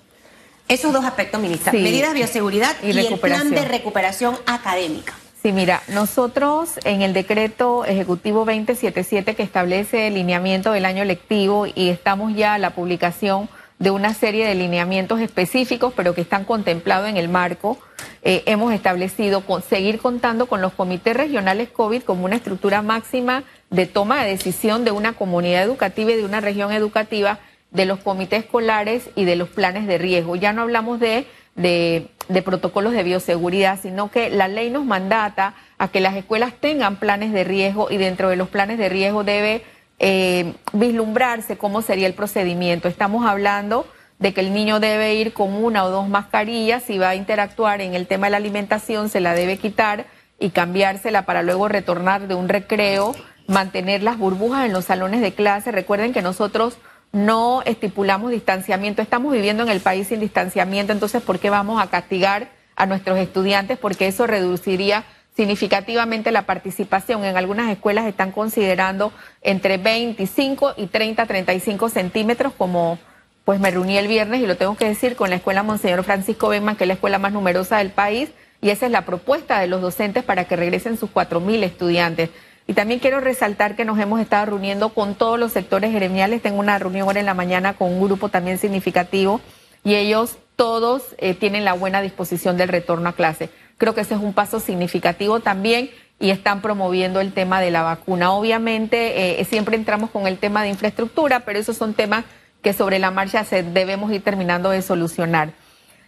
Esos 0.69 0.93
dos 0.93 1.05
aspectos, 1.05 1.41
ministra. 1.41 1.73
Medidas 1.73 2.13
de 2.13 2.19
bioseguridad 2.21 2.75
y, 2.83 2.91
el 2.91 3.19
plan 3.19 3.51
de 3.51 3.65
recuperación 3.65 4.37
académica. 4.47 5.15
Sí, 5.43 5.53
mira, 5.53 5.83
nosotros 5.89 6.71
en 6.85 7.03
el 7.03 7.13
decreto 7.13 7.85
ejecutivo 7.85 8.47
2077 8.47 9.35
que 9.35 9.43
establece 9.43 10.07
el 10.07 10.15
lineamiento 10.15 10.73
del 10.73 10.87
año 10.87 11.05
lectivo 11.05 11.67
y 11.67 11.91
estamos 11.91 12.35
ya 12.35 12.55
a 12.55 12.59
la 12.59 12.71
publicación 12.71 13.51
de 13.79 13.91
una 13.91 14.15
serie 14.15 14.47
de 14.47 14.55
lineamientos 14.55 15.21
específicos, 15.21 15.93
pero 15.95 16.15
que 16.15 16.23
están 16.23 16.45
contemplados 16.45 17.11
en 17.11 17.19
el 17.19 17.29
marco, 17.29 17.79
eh, 18.23 18.43
hemos 18.47 18.73
establecido 18.73 19.43
con, 19.43 19.63
seguir 19.63 19.99
contando 19.99 20.47
con 20.47 20.63
los 20.63 20.73
comités 20.73 21.15
regionales 21.15 21.69
COVID 21.69 22.03
como 22.03 22.25
una 22.25 22.37
estructura 22.37 22.81
máxima 22.81 23.45
de 23.69 23.85
toma 23.85 24.25
de 24.25 24.31
decisión 24.31 24.85
de 24.85 24.93
una 24.93 25.13
comunidad 25.13 25.63
educativa 25.63 26.13
y 26.13 26.17
de 26.17 26.25
una 26.25 26.41
región 26.41 26.73
educativa, 26.73 27.41
de 27.75 27.85
los 27.85 27.99
comités 27.99 28.45
escolares 28.45 29.11
y 29.15 29.27
de 29.27 29.37
los 29.37 29.51
planes 29.51 29.87
de 29.87 29.99
riesgo. 29.99 30.37
Ya 30.37 30.53
no 30.53 30.63
hablamos 30.63 31.01
de, 31.01 31.27
de, 31.57 32.09
protocolos 32.43 32.93
de 32.93 33.03
bioseguridad, 33.03 33.79
sino 33.81 34.11
que 34.11 34.31
la 34.31 34.49
ley 34.49 34.71
nos 34.71 34.85
mandata 34.87 35.55
a 35.77 35.89
que 35.89 36.01
las 36.01 36.15
escuelas 36.15 36.55
tengan 36.55 36.97
planes 36.97 37.33
de 37.33 37.45
riesgo 37.45 37.89
y 37.91 37.99
dentro 37.99 38.31
de 38.31 38.37
los 38.37 38.49
planes 38.49 38.79
de 38.79 38.89
riesgo 38.89 39.25
debe 39.25 39.63
eh, 39.99 40.55
vislumbrarse 40.73 41.59
cómo 41.59 41.83
sería 41.83 42.07
el 42.07 42.15
procedimiento. 42.15 42.89
Estamos 42.89 43.27
hablando 43.27 43.87
de 44.21 44.33
que 44.33 44.41
el 44.41 44.55
niño 44.55 44.79
debe 44.79 45.15
ir 45.15 45.33
con 45.33 45.53
una 45.53 45.85
o 45.85 45.91
dos 45.91 46.09
mascarillas, 46.09 46.85
si 46.85 46.99
va 46.99 47.11
a 47.11 47.15
interactuar 47.17 47.81
en 47.81 47.95
el 47.95 48.07
tema 48.07 48.29
de 48.29 48.31
la 48.31 48.37
alimentación, 48.37 49.09
se 49.09 49.21
la 49.21 49.35
debe 49.35 49.59
quitar 49.59 50.07
y 50.39 50.51
cambiársela 50.51 51.27
para 51.27 51.43
luego 51.43 51.67
retornar 51.67 52.29
de 52.29 52.37
un 52.37 52.49
recreo, 52.49 53.17
mantener 53.49 54.05
las 54.05 54.17
burbujas 54.17 54.65
en 54.65 54.73
los 54.73 54.85
salones 54.85 55.21
de 55.21 55.35
clase. 55.35 55.73
Recuerden 55.73 56.13
que 56.13 56.23
nosotros 56.23 56.79
no 57.15 57.63
estipulamos 57.63 58.33
distanciamiento, 58.33 59.01
estamos 59.01 59.33
viviendo 59.33 59.63
en 59.63 59.69
el 59.69 59.81
país 59.81 60.09
sin 60.09 60.19
distanciamiento, 60.19 60.93
entonces 60.93 61.23
¿por 61.23 61.39
qué 61.39 61.49
vamos 61.49 61.81
a 61.81 61.87
castigar 61.87 62.51
a 62.75 62.87
nuestros 62.87 63.19
estudiantes? 63.19 63.79
Porque 63.79 64.09
eso 64.09 64.27
reduciría 64.27 65.05
significativamente 65.37 66.33
la 66.33 66.43
participación. 66.43 67.25
En 67.25 67.37
algunas 67.37 67.71
escuelas 67.71 68.07
están 68.07 68.33
considerando 68.33 69.13
entre 69.43 69.79
25 69.79 70.75
y 70.77 70.89
30, 70.89 71.25
35 71.25 71.89
centímetros 71.89 72.53
como 72.59 72.99
pues 73.45 73.61
me 73.61 73.71
reuní 73.71 73.97
el 73.97 74.09
viernes 74.09 74.41
y 74.41 74.47
lo 74.47 74.57
tengo 74.57 74.77
que 74.77 74.89
decir 74.89 75.15
con 75.15 75.31
la 75.31 75.37
escuela 75.37 75.63
Monseñor 75.63 76.03
Francisco 76.03 76.49
Benman, 76.49 76.77
que 76.77 76.85
es 76.85 76.89
la 76.89 76.95
escuela 76.95 77.19
más 77.19 77.33
numerosa 77.33 77.79
del 77.79 77.91
país, 77.91 78.31
y 78.61 78.71
esa 78.71 78.87
es 78.87 78.93
la 78.93 79.05
propuesta 79.05 79.61
de 79.61 79.67
los 79.69 79.83
docentes 79.83 80.25
para 80.25 80.47
que 80.47 80.57
regresen 80.57 80.97
sus 80.97 81.11
4.000 81.11 81.63
estudiantes. 81.63 82.31
Y 82.67 82.73
también 82.73 83.01
quiero 83.01 83.21
resaltar 83.21 83.77
que 83.77 83.85
nos 83.85 83.99
hemos 83.99 84.21
estado 84.21 84.47
reuniendo 84.47 84.89
con 84.91 85.15
todos 85.15 85.39
los 85.39 85.53
sectores 85.53 85.93
gremiales. 85.93 86.41
Tengo 86.41 86.61
una 86.61 86.79
reunión 86.79 87.07
ahora 87.07 87.21
en 87.21 87.27
la 87.27 87.35
mañana 87.35 87.75
con 87.75 87.93
un 87.93 88.03
grupo 88.03 88.31
también 88.31 88.59
significativo 88.59 89.41
y 89.85 89.97
ellos 89.97 90.39
todos 90.57 91.03
eh, 91.19 91.35
tienen 91.35 91.65
la 91.65 91.75
buena 91.75 92.01
disposición 92.01 92.57
del 92.57 92.69
retorno 92.69 93.09
a 93.11 93.13
clase. 93.13 93.51
Creo 93.77 93.95
que 93.95 94.01
ese 94.01 94.15
es 94.15 94.21
un 94.21 94.33
paso 94.33 94.61
significativo 94.61 95.41
también 95.41 95.91
y 96.19 96.31
están 96.31 96.63
promoviendo 96.63 97.21
el 97.21 97.33
tema 97.33 97.61
de 97.61 97.71
la 97.71 97.83
vacuna. 97.83 98.33
Obviamente 98.33 99.41
eh, 99.41 99.45
siempre 99.45 99.77
entramos 99.77 100.11
con 100.11 100.27
el 100.27 100.39
tema 100.39 100.63
de 100.63 100.71
infraestructura, 100.71 101.41
pero 101.41 101.59
esos 101.59 101.77
son 101.77 101.93
temas 101.93 102.25
que 102.63 102.73
sobre 102.73 102.99
la 102.99 103.11
marcha 103.11 103.45
se 103.45 103.63
debemos 103.63 104.11
ir 104.11 104.23
terminando 104.23 104.71
de 104.71 104.81
solucionar. 104.81 105.51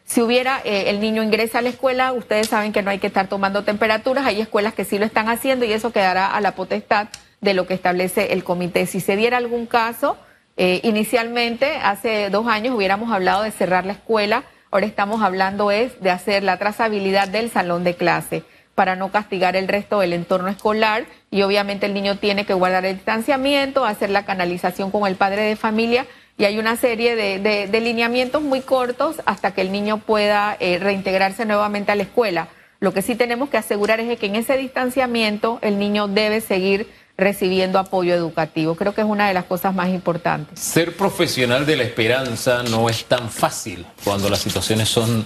Si 0.06 0.22
hubiera, 0.22 0.60
eh, 0.64 0.88
el 0.88 1.00
niño 1.00 1.24
ingresa 1.24 1.58
a 1.58 1.62
la 1.62 1.68
escuela, 1.68 2.12
ustedes 2.12 2.46
saben 2.48 2.72
que 2.72 2.80
no 2.80 2.90
hay 2.90 3.00
que 3.00 3.08
estar 3.08 3.26
tomando 3.26 3.64
temperaturas, 3.64 4.24
hay 4.24 4.40
escuelas 4.40 4.72
que 4.72 4.84
sí 4.84 5.00
lo 5.00 5.04
están 5.04 5.28
haciendo 5.28 5.64
y 5.64 5.72
eso 5.72 5.90
quedará 5.90 6.28
a 6.28 6.40
la 6.40 6.52
potestad 6.52 7.08
de 7.40 7.54
lo 7.54 7.66
que 7.66 7.74
establece 7.74 8.32
el 8.32 8.44
comité. 8.44 8.86
Si 8.86 9.00
se 9.00 9.16
diera 9.16 9.36
algún 9.36 9.66
caso, 9.66 10.16
eh, 10.56 10.80
inicialmente, 10.84 11.76
hace 11.82 12.30
dos 12.30 12.46
años 12.46 12.76
hubiéramos 12.76 13.12
hablado 13.12 13.42
de 13.42 13.50
cerrar 13.50 13.84
la 13.84 13.94
escuela, 13.94 14.44
ahora 14.70 14.86
estamos 14.86 15.22
hablando 15.22 15.72
es 15.72 16.00
de 16.00 16.10
hacer 16.10 16.44
la 16.44 16.56
trazabilidad 16.56 17.26
del 17.26 17.50
salón 17.50 17.82
de 17.82 17.96
clase 17.96 18.44
para 18.76 18.94
no 18.94 19.10
castigar 19.10 19.56
el 19.56 19.66
resto 19.66 19.98
del 19.98 20.12
entorno 20.12 20.48
escolar 20.48 21.06
y 21.32 21.42
obviamente 21.42 21.86
el 21.86 21.94
niño 21.94 22.18
tiene 22.18 22.46
que 22.46 22.54
guardar 22.54 22.84
el 22.84 22.94
distanciamiento, 22.94 23.84
hacer 23.84 24.10
la 24.10 24.24
canalización 24.24 24.92
con 24.92 25.08
el 25.08 25.16
padre 25.16 25.42
de 25.42 25.56
familia 25.56 26.06
y 26.38 26.44
hay 26.44 26.58
una 26.58 26.76
serie 26.76 27.16
de, 27.16 27.80
lineamientos 27.80 28.42
muy 28.42 28.60
cortos 28.60 29.16
hasta 29.24 29.54
que 29.54 29.62
el 29.62 29.72
niño 29.72 29.98
pueda 29.98 30.56
eh, 30.60 30.78
reintegrarse 30.78 31.46
nuevamente 31.46 31.92
a 31.92 31.94
la 31.94 32.02
escuela. 32.02 32.48
Lo 32.78 32.92
que 32.92 33.00
sí 33.00 33.14
tenemos 33.14 33.48
que 33.48 33.56
asegurar 33.56 34.00
es 34.00 34.18
que 34.18 34.26
en 34.26 34.36
ese 34.36 34.58
distanciamiento 34.58 35.58
el 35.62 35.78
niño 35.78 36.08
debe 36.08 36.42
seguir 36.42 36.88
recibiendo 37.16 37.78
apoyo 37.78 38.14
educativo. 38.14 38.74
Creo 38.74 38.94
que 38.94 39.00
es 39.00 39.06
una 39.06 39.28
de 39.28 39.34
las 39.34 39.44
cosas 39.44 39.74
más 39.74 39.88
importantes. 39.88 40.60
Ser 40.60 40.94
profesional 40.94 41.64
de 41.64 41.76
la 41.76 41.84
esperanza 41.84 42.62
no 42.64 42.90
es 42.90 43.06
tan 43.06 43.30
fácil 43.30 43.86
cuando 44.04 44.28
las 44.28 44.40
situaciones 44.40 44.90
son 44.90 45.24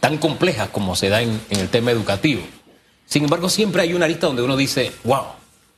tan 0.00 0.18
complejas 0.18 0.70
como 0.70 0.96
se 0.96 1.08
da 1.08 1.22
en, 1.22 1.40
en 1.50 1.60
el 1.60 1.68
tema 1.68 1.92
educativo. 1.92 2.42
Sin 3.06 3.22
embargo, 3.22 3.48
siempre 3.48 3.82
hay 3.82 3.94
una 3.94 4.08
lista 4.08 4.26
donde 4.26 4.42
uno 4.42 4.56
dice, 4.56 4.90
wow, 5.04 5.26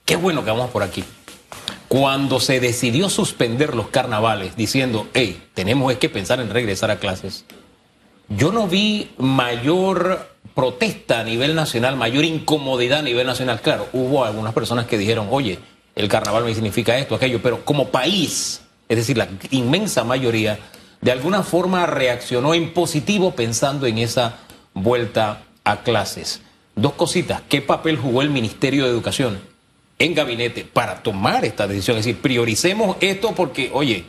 qué 0.07 0.17
bueno 0.17 0.43
que 0.43 0.51
vamos 0.51 0.71
por 0.71 0.83
aquí 0.83 1.05
cuando 1.95 2.41
se 2.41 2.59
decidió 2.59 3.09
suspender 3.09 3.77
los 3.77 3.87
carnavales 3.87 4.57
diciendo, 4.57 5.07
hey, 5.15 5.41
tenemos 5.55 5.95
que 5.95 6.09
pensar 6.09 6.41
en 6.41 6.51
regresar 6.51 6.91
a 6.91 6.99
clases, 6.99 7.45
yo 8.29 8.51
no 8.51 8.67
vi 8.67 9.13
mayor 9.17 10.29
protesta 10.57 11.21
a 11.21 11.23
nivel 11.23 11.55
nacional, 11.55 11.95
mayor 11.95 12.25
incomodidad 12.25 12.99
a 12.99 13.03
nivel 13.03 13.29
nacional. 13.29 13.61
Claro, 13.61 13.87
hubo 13.93 14.25
algunas 14.25 14.53
personas 14.55 14.87
que 14.87 14.99
dijeron, 14.99 15.29
oye, 15.31 15.61
el 15.95 16.09
carnaval 16.09 16.45
me 16.45 16.53
significa 16.53 16.99
esto, 16.99 17.15
aquello, 17.15 17.41
pero 17.41 17.65
como 17.65 17.91
país, 17.91 18.63
es 18.89 18.97
decir, 18.97 19.17
la 19.17 19.29
inmensa 19.53 20.03
mayoría, 20.03 20.59
de 21.01 21.13
alguna 21.13 21.45
forma 21.45 21.87
reaccionó 21.87 22.55
en 22.55 22.75
positivo 22.75 23.37
pensando 23.37 23.87
en 23.87 23.99
esa 23.99 24.39
vuelta 24.73 25.43
a 25.63 25.83
clases. 25.85 26.41
Dos 26.75 26.95
cositas, 26.95 27.43
¿qué 27.49 27.63
papel 27.63 27.99
jugó 27.99 28.21
el 28.21 28.31
Ministerio 28.31 28.83
de 28.83 28.91
Educación? 28.91 29.54
En 30.05 30.15
gabinete 30.15 30.65
para 30.65 31.03
tomar 31.03 31.45
esta 31.45 31.67
decisión. 31.67 31.97
Es 31.99 32.05
decir, 32.05 32.21
prioricemos 32.21 32.97
esto 33.01 33.35
porque, 33.35 33.71
oye, 33.73 34.05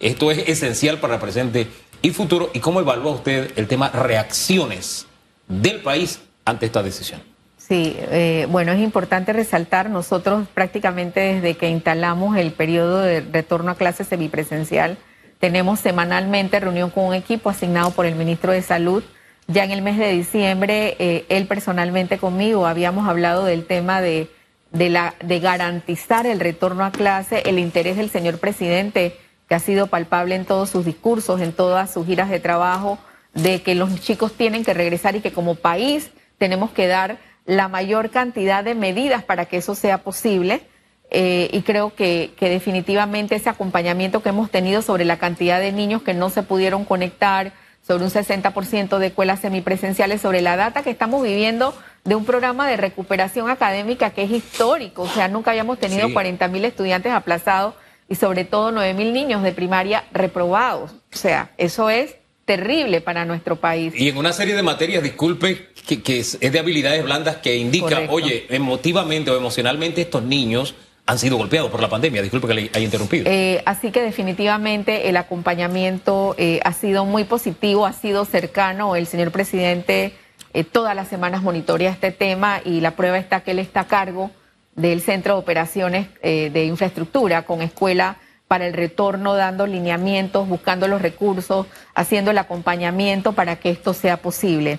esto 0.00 0.30
es 0.30 0.48
esencial 0.48 0.98
para 0.98 1.20
presente 1.20 1.66
y 2.02 2.10
futuro. 2.10 2.50
¿Y 2.54 2.60
cómo 2.60 2.80
evalúa 2.80 3.12
usted 3.12 3.52
el 3.56 3.66
tema 3.66 3.90
reacciones 3.90 5.06
del 5.48 5.80
país 5.82 6.20
ante 6.44 6.66
esta 6.66 6.82
decisión? 6.82 7.20
Sí, 7.58 7.96
eh, 7.98 8.46
bueno, 8.48 8.72
es 8.72 8.80
importante 8.80 9.32
resaltar, 9.32 9.90
nosotros 9.90 10.46
prácticamente 10.54 11.20
desde 11.20 11.56
que 11.56 11.68
instalamos 11.68 12.36
el 12.36 12.52
periodo 12.52 13.00
de 13.00 13.20
retorno 13.20 13.72
a 13.72 13.74
clases 13.74 14.06
semipresencial, 14.06 14.98
tenemos 15.40 15.80
semanalmente 15.80 16.60
reunión 16.60 16.90
con 16.90 17.04
un 17.04 17.14
equipo 17.14 17.50
asignado 17.50 17.90
por 17.90 18.06
el 18.06 18.14
ministro 18.14 18.52
de 18.52 18.62
Salud. 18.62 19.02
Ya 19.48 19.64
en 19.64 19.72
el 19.72 19.82
mes 19.82 19.98
de 19.98 20.12
diciembre, 20.12 20.96
eh, 20.98 21.26
él 21.28 21.46
personalmente 21.46 22.18
conmigo 22.18 22.66
habíamos 22.66 23.08
hablado 23.08 23.44
del 23.44 23.66
tema 23.66 24.00
de 24.00 24.28
de, 24.76 24.90
la, 24.90 25.14
de 25.24 25.40
garantizar 25.40 26.26
el 26.26 26.40
retorno 26.40 26.84
a 26.84 26.92
clase, 26.92 27.42
el 27.46 27.58
interés 27.58 27.96
del 27.96 28.10
señor 28.10 28.38
presidente, 28.38 29.16
que 29.48 29.54
ha 29.54 29.60
sido 29.60 29.86
palpable 29.86 30.34
en 30.34 30.44
todos 30.44 30.70
sus 30.70 30.84
discursos, 30.84 31.40
en 31.40 31.52
todas 31.52 31.92
sus 31.92 32.06
giras 32.06 32.28
de 32.30 32.40
trabajo, 32.40 32.98
de 33.34 33.62
que 33.62 33.74
los 33.74 34.00
chicos 34.00 34.32
tienen 34.32 34.64
que 34.64 34.74
regresar 34.74 35.16
y 35.16 35.20
que 35.20 35.32
como 35.32 35.54
país 35.54 36.10
tenemos 36.38 36.70
que 36.70 36.86
dar 36.86 37.18
la 37.44 37.68
mayor 37.68 38.10
cantidad 38.10 38.64
de 38.64 38.74
medidas 38.74 39.22
para 39.22 39.46
que 39.46 39.58
eso 39.58 39.74
sea 39.74 39.98
posible. 39.98 40.62
Eh, 41.10 41.48
y 41.52 41.62
creo 41.62 41.94
que, 41.94 42.32
que 42.36 42.48
definitivamente 42.48 43.36
ese 43.36 43.48
acompañamiento 43.48 44.22
que 44.22 44.30
hemos 44.30 44.50
tenido 44.50 44.82
sobre 44.82 45.04
la 45.04 45.18
cantidad 45.18 45.60
de 45.60 45.70
niños 45.70 46.02
que 46.02 46.14
no 46.14 46.30
se 46.30 46.42
pudieron 46.42 46.84
conectar, 46.84 47.52
sobre 47.86 48.02
un 48.02 48.10
60% 48.10 48.98
de 48.98 49.06
escuelas 49.06 49.38
semipresenciales, 49.38 50.20
sobre 50.20 50.40
la 50.40 50.56
data 50.56 50.82
que 50.82 50.90
estamos 50.90 51.22
viviendo 51.22 51.72
de 52.06 52.14
un 52.14 52.24
programa 52.24 52.68
de 52.68 52.76
recuperación 52.76 53.50
académica 53.50 54.10
que 54.10 54.22
es 54.22 54.30
histórico. 54.30 55.02
O 55.02 55.08
sea, 55.08 55.28
nunca 55.28 55.50
habíamos 55.50 55.78
tenido 55.78 56.12
40 56.12 56.48
mil 56.48 56.64
estudiantes 56.64 57.12
aplazados 57.12 57.74
y 58.08 58.14
sobre 58.14 58.44
todo 58.44 58.70
9 58.70 58.94
mil 58.94 59.12
niños 59.12 59.42
de 59.42 59.52
primaria 59.52 60.04
reprobados. 60.12 60.92
O 61.12 61.16
sea, 61.16 61.50
eso 61.58 61.90
es 61.90 62.16
terrible 62.44 63.00
para 63.00 63.24
nuestro 63.24 63.56
país. 63.56 63.92
Y 63.96 64.08
en 64.08 64.16
una 64.16 64.32
serie 64.32 64.54
de 64.54 64.62
materias, 64.62 65.02
disculpe, 65.02 65.68
que, 65.86 66.18
es, 66.20 66.38
de 66.38 66.58
habilidades 66.58 67.02
blandas 67.04 67.36
que 67.36 67.56
indica, 67.56 68.00
oye, 68.08 68.46
emotivamente 68.48 69.30
o 69.32 69.36
emocionalmente 69.36 70.00
estos 70.00 70.22
niños 70.22 70.76
han 71.06 71.18
sido 71.18 71.36
golpeados 71.36 71.70
por 71.70 71.80
la 71.80 71.88
pandemia. 71.88 72.22
Disculpe 72.22 72.46
que 72.46 72.54
le 72.54 72.70
haya 72.72 72.80
interrumpido. 72.80 73.24
Eh, 73.28 73.62
así 73.64 73.90
que 73.90 74.02
definitivamente 74.02 75.08
el 75.08 75.16
acompañamiento 75.16 76.34
eh, 76.38 76.60
ha 76.64 76.72
sido 76.72 77.04
muy 77.04 77.24
positivo, 77.24 77.86
ha 77.86 77.92
sido 77.92 78.24
cercano. 78.24 78.96
El 78.96 79.06
señor 79.06 79.30
presidente 79.32 80.14
eh, 80.56 80.64
todas 80.64 80.96
las 80.96 81.08
semanas 81.08 81.42
monitorea 81.42 81.90
este 81.90 82.12
tema 82.12 82.62
y 82.64 82.80
la 82.80 82.92
prueba 82.92 83.18
está 83.18 83.42
que 83.42 83.50
él 83.50 83.58
está 83.58 83.80
a 83.80 83.86
cargo 83.86 84.30
del 84.74 85.02
Centro 85.02 85.34
de 85.34 85.40
Operaciones 85.40 86.08
eh, 86.22 86.48
de 86.50 86.64
Infraestructura 86.64 87.42
con 87.42 87.60
escuela 87.60 88.16
para 88.48 88.66
el 88.66 88.72
retorno, 88.72 89.34
dando 89.34 89.66
lineamientos, 89.66 90.48
buscando 90.48 90.88
los 90.88 91.02
recursos, 91.02 91.66
haciendo 91.94 92.30
el 92.30 92.38
acompañamiento 92.38 93.32
para 93.32 93.56
que 93.56 93.68
esto 93.68 93.92
sea 93.92 94.16
posible. 94.16 94.78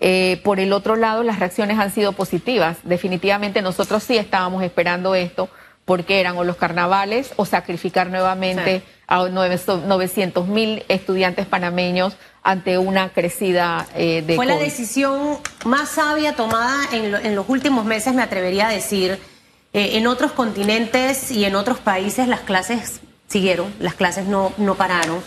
Eh, 0.00 0.40
por 0.44 0.60
el 0.60 0.72
otro 0.72 0.94
lado, 0.94 1.24
las 1.24 1.40
reacciones 1.40 1.80
han 1.80 1.90
sido 1.90 2.12
positivas. 2.12 2.76
Definitivamente 2.84 3.60
nosotros 3.60 4.04
sí 4.04 4.16
estábamos 4.16 4.62
esperando 4.62 5.16
esto 5.16 5.48
porque 5.84 6.20
eran 6.20 6.36
o 6.36 6.44
los 6.44 6.54
carnavales 6.54 7.32
o 7.34 7.44
sacrificar 7.44 8.08
nuevamente 8.08 8.84
a 9.08 9.26
900 9.28 10.46
mil 10.46 10.84
estudiantes 10.88 11.46
panameños 11.46 12.16
ante 12.42 12.76
una 12.78 13.08
crecida 13.08 13.86
eh, 13.94 14.22
de... 14.24 14.36
Fue 14.36 14.46
la 14.46 14.58
decisión 14.58 15.38
más 15.64 15.88
sabia 15.88 16.34
tomada 16.36 16.76
en, 16.92 17.34
los 17.34 17.48
últimos 17.48 17.84
meses, 17.86 18.14
me 18.14 18.22
atrevería 18.22 18.68
a 18.68 18.70
decir. 18.70 19.18
Eh, 19.72 19.96
en 19.98 20.06
otros 20.06 20.32
continentes 20.32 21.30
y 21.30 21.44
en 21.44 21.56
otros 21.56 21.78
países 21.78 22.28
las 22.28 22.40
clases 22.40 23.00
siguieron, 23.28 23.72
las 23.80 23.94
clases 23.94 24.26
no, 24.26 24.52
no 24.58 24.74
pararon. 24.76 25.20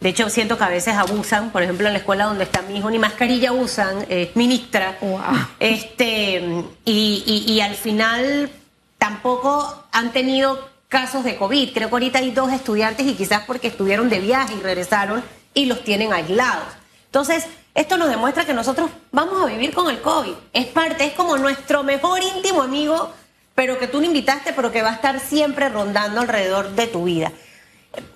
De 0.00 0.08
hecho, 0.08 0.28
siento 0.30 0.58
que 0.58 0.64
a 0.64 0.68
veces 0.68 0.94
abusan. 0.94 1.50
Por 1.50 1.62
ejemplo, 1.62 1.86
en 1.86 1.92
la 1.92 1.98
escuela 2.00 2.24
donde 2.24 2.44
está 2.44 2.62
mi 2.62 2.76
hijo, 2.78 2.90
ni 2.90 2.98
mascarilla 2.98 3.52
usan, 3.52 4.04
ministra. 4.34 4.96
Wow. 5.00 5.20
Este, 5.60 6.42
y, 6.84 7.22
y- 7.46 7.52
y 7.52 7.60
al 7.60 7.74
final 7.76 8.50
tampoco 8.98 9.84
han 9.92 10.12
tenido 10.12 10.71
casos 10.92 11.24
de 11.24 11.36
COVID. 11.36 11.72
Creo 11.72 11.88
que 11.88 11.94
ahorita 11.94 12.18
hay 12.18 12.32
dos 12.32 12.52
estudiantes 12.52 13.06
y 13.06 13.14
quizás 13.14 13.44
porque 13.46 13.68
estuvieron 13.68 14.10
de 14.10 14.20
viaje 14.20 14.54
y 14.54 14.60
regresaron 14.60 15.24
y 15.54 15.64
los 15.64 15.82
tienen 15.84 16.12
aislados. 16.12 16.68
Entonces, 17.06 17.46
esto 17.74 17.96
nos 17.96 18.10
demuestra 18.10 18.44
que 18.44 18.52
nosotros 18.52 18.90
vamos 19.10 19.42
a 19.42 19.46
vivir 19.46 19.72
con 19.72 19.88
el 19.88 20.02
COVID. 20.02 20.34
Es 20.52 20.66
parte, 20.66 21.06
es 21.06 21.14
como 21.14 21.38
nuestro 21.38 21.82
mejor 21.82 22.20
íntimo 22.22 22.60
amigo, 22.60 23.10
pero 23.54 23.78
que 23.78 23.86
tú 23.86 24.00
no 24.00 24.06
invitaste, 24.06 24.52
pero 24.52 24.70
que 24.70 24.82
va 24.82 24.90
a 24.90 24.94
estar 24.94 25.18
siempre 25.18 25.70
rondando 25.70 26.20
alrededor 26.20 26.72
de 26.72 26.86
tu 26.86 27.04
vida. 27.04 27.32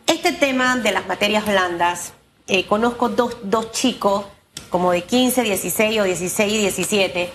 Este 0.06 0.33
tema 0.33 0.76
de 0.76 0.92
las 0.92 1.06
materias 1.06 1.47
blandas, 1.47 2.12
eh, 2.47 2.66
conozco 2.66 3.09
dos, 3.09 3.38
dos 3.42 3.73
chicos, 3.73 4.26
como 4.68 4.92
de 4.92 5.02
15, 5.02 5.42
16 5.45 6.00
o 6.00 6.04
16 6.04 6.52
y 6.52 6.59
17, 6.59 7.33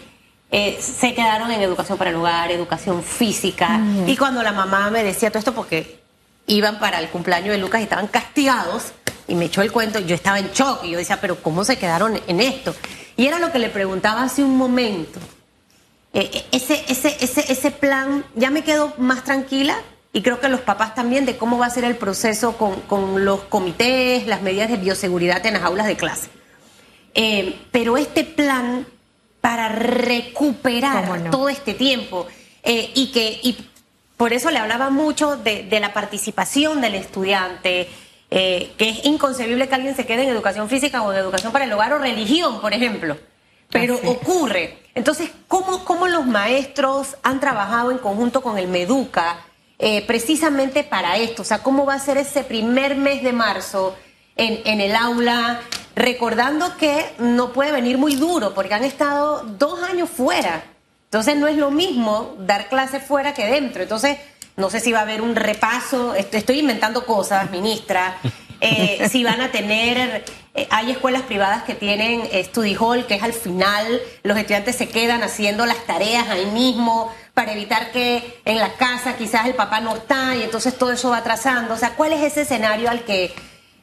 eh, 0.52 0.78
se 0.82 1.14
quedaron 1.14 1.50
en 1.50 1.62
educación 1.62 1.98
para 1.98 2.10
el 2.10 2.18
hogar, 2.18 2.52
educación 2.52 3.04
física. 3.04 3.80
Y 4.06 4.18
cuando 4.18 4.44
la 4.44 4.52
mamá 4.52 4.90
me 4.92 5.04
decía 5.04 5.30
todo 5.30 5.40
esto, 5.40 5.56
porque 5.56 6.02
iban 6.46 6.78
para 6.80 7.00
el 7.00 7.08
cumpleaños 7.08 7.52
de 7.52 7.58
Lucas 7.58 7.80
y 7.80 7.84
estaban 7.86 8.08
castigados, 8.08 8.92
y 9.28 9.36
me 9.36 9.46
echó 9.46 9.62
el 9.62 9.72
cuento, 9.72 10.00
yo 10.00 10.14
estaba 10.14 10.40
en 10.40 10.52
shock, 10.52 10.84
y 10.84 10.92
yo 10.92 10.98
decía, 10.98 11.22
pero 11.22 11.42
¿cómo 11.42 11.64
se 11.64 11.78
quedaron 11.78 12.20
en 12.28 12.42
esto? 12.42 12.76
Y 13.16 13.28
era 13.28 13.40
lo 13.40 13.52
que 13.52 13.60
le 13.60 13.70
preguntaba 13.70 14.24
hace 14.24 14.44
un 14.44 14.58
momento. 14.58 15.20
Eh, 16.14 16.44
ese, 16.52 16.84
ese, 16.90 17.16
ese, 17.22 17.50
ese 17.50 17.72
plan 17.72 18.26
ya 18.36 18.50
me 18.50 18.66
quedo 18.66 18.94
más 18.98 19.24
tranquila 19.24 19.78
y 20.12 20.22
creo 20.22 20.42
que 20.42 20.50
los 20.50 20.60
papás 20.60 20.94
también 20.94 21.26
de 21.26 21.38
cómo 21.38 21.58
va 21.58 21.68
a 21.68 21.70
ser 21.70 21.86
el 21.86 21.96
proceso 21.96 22.58
con, 22.58 22.82
con 22.82 23.24
los 23.24 23.42
comités, 23.44 24.28
las 24.28 24.42
medidas 24.42 24.70
de 24.70 24.76
bioseguridad 24.76 25.46
en 25.46 25.54
las 25.54 25.64
aulas 25.64 25.88
de 25.88 25.96
clase. 25.96 26.28
Eh, 27.14 27.58
pero 27.72 27.96
este 27.96 28.26
plan 28.26 28.86
para 29.42 29.70
recuperar 29.70 31.30
todo 31.32 31.50
este 31.50 31.74
tiempo 31.74 32.28
eh, 32.64 32.92
y 32.94 33.08
que 33.12 33.40
y 33.42 33.58
por 34.16 34.34
eso 34.34 34.52
le 34.52 34.60
hablaba 34.60 34.92
mucho 34.92 35.36
de, 35.36 35.64
de 35.64 35.80
la 35.80 35.94
participación 35.94 36.80
del 36.80 36.94
estudiante, 36.94 37.90
eh, 38.30 38.72
que 38.78 38.90
es 38.90 39.06
inconcebible 39.06 39.68
que 39.68 39.74
alguien 39.74 39.96
se 39.96 40.06
quede 40.06 40.24
en 40.24 40.30
educación 40.30 40.70
física 40.70 41.02
o 41.02 41.12
en 41.12 41.18
educación 41.18 41.52
para 41.52 41.66
el 41.66 41.74
hogar 41.74 41.92
o 41.94 41.98
religión, 41.98 42.62
por 42.62 42.72
ejemplo. 42.72 43.18
Pero 43.72 43.96
Así 43.96 44.08
ocurre. 44.08 44.78
Entonces, 44.94 45.32
¿cómo, 45.48 45.84
¿cómo 45.86 46.08
los 46.08 46.28
maestros 46.28 47.16
han 47.24 47.40
trabajado 47.40 47.90
en 47.90 47.98
conjunto 47.98 48.42
con 48.42 48.60
el 48.60 48.68
Meduca 48.68 49.38
eh, 49.80 50.06
precisamente 50.06 50.84
para 50.84 51.18
esto? 51.18 51.42
O 51.42 51.46
sea, 51.46 51.64
¿cómo 51.64 51.86
va 51.86 51.96
a 51.96 52.00
ser 52.00 52.18
ese 52.18 52.44
primer 52.44 52.96
mes 52.96 53.24
de 53.24 53.34
marzo 53.34 53.96
en, 54.36 54.62
en 54.66 54.82
el 54.82 54.96
aula? 54.96 55.62
Recordando 55.96 56.78
que 56.78 57.06
no 57.20 57.52
puede 57.52 57.72
venir 57.72 57.98
muy 57.98 58.16
duro 58.16 58.54
porque 58.54 58.74
han 58.74 58.84
estado 58.84 59.44
dos 59.44 59.82
años 59.84 60.10
fuera. 60.10 60.64
Entonces, 61.06 61.36
no 61.36 61.48
es 61.48 61.58
lo 61.58 61.72
mismo 61.72 62.36
dar 62.40 62.70
clases 62.70 63.04
fuera 63.04 63.34
que 63.34 63.46
dentro. 63.46 63.84
Entonces, 63.84 64.18
no 64.56 64.70
sé 64.70 64.80
si 64.80 64.92
va 64.94 65.00
a 65.00 65.02
haber 65.04 65.22
un 65.22 65.36
repaso. 65.36 66.16
Est- 66.16 66.34
Estoy 66.34 66.60
inventando 66.60 67.06
cosas, 67.06 67.52
ministra. 67.52 68.16
Eh, 68.62 69.08
si 69.12 69.24
van 69.26 69.42
a 69.42 69.52
tener, 69.52 70.24
eh, 70.56 70.68
hay 70.70 70.92
escuelas 70.92 71.24
privadas 71.24 71.64
que 71.64 71.76
tienen 71.76 72.22
eh, 72.32 72.44
study 72.46 72.76
hall, 72.80 73.06
que 73.08 73.16
es 73.16 73.24
al 73.24 73.34
final, 73.34 74.00
los 74.24 74.38
estudiantes 74.38 74.78
se 74.78 74.88
quedan 74.88 75.24
haciendo 75.24 75.66
las 75.66 75.86
tareas 75.86 76.30
ahí 76.30 76.46
mismo 76.46 77.14
para 77.34 77.52
evitar 77.54 77.92
que 77.92 78.40
en 78.46 78.60
la 78.60 78.74
casa 78.74 79.18
quizás 79.18 79.48
el 79.48 79.56
papá 79.56 79.82
no 79.82 79.96
está 79.96 80.36
y 80.38 80.44
entonces 80.44 80.78
todo 80.78 80.92
eso 80.94 81.10
va 81.10 81.18
atrasando. 81.18 81.74
O 81.74 81.78
sea, 81.78 81.96
¿cuál 81.96 82.14
es 82.14 82.22
ese 82.22 82.42
escenario 82.44 82.90
al 82.90 83.04
que 83.04 83.34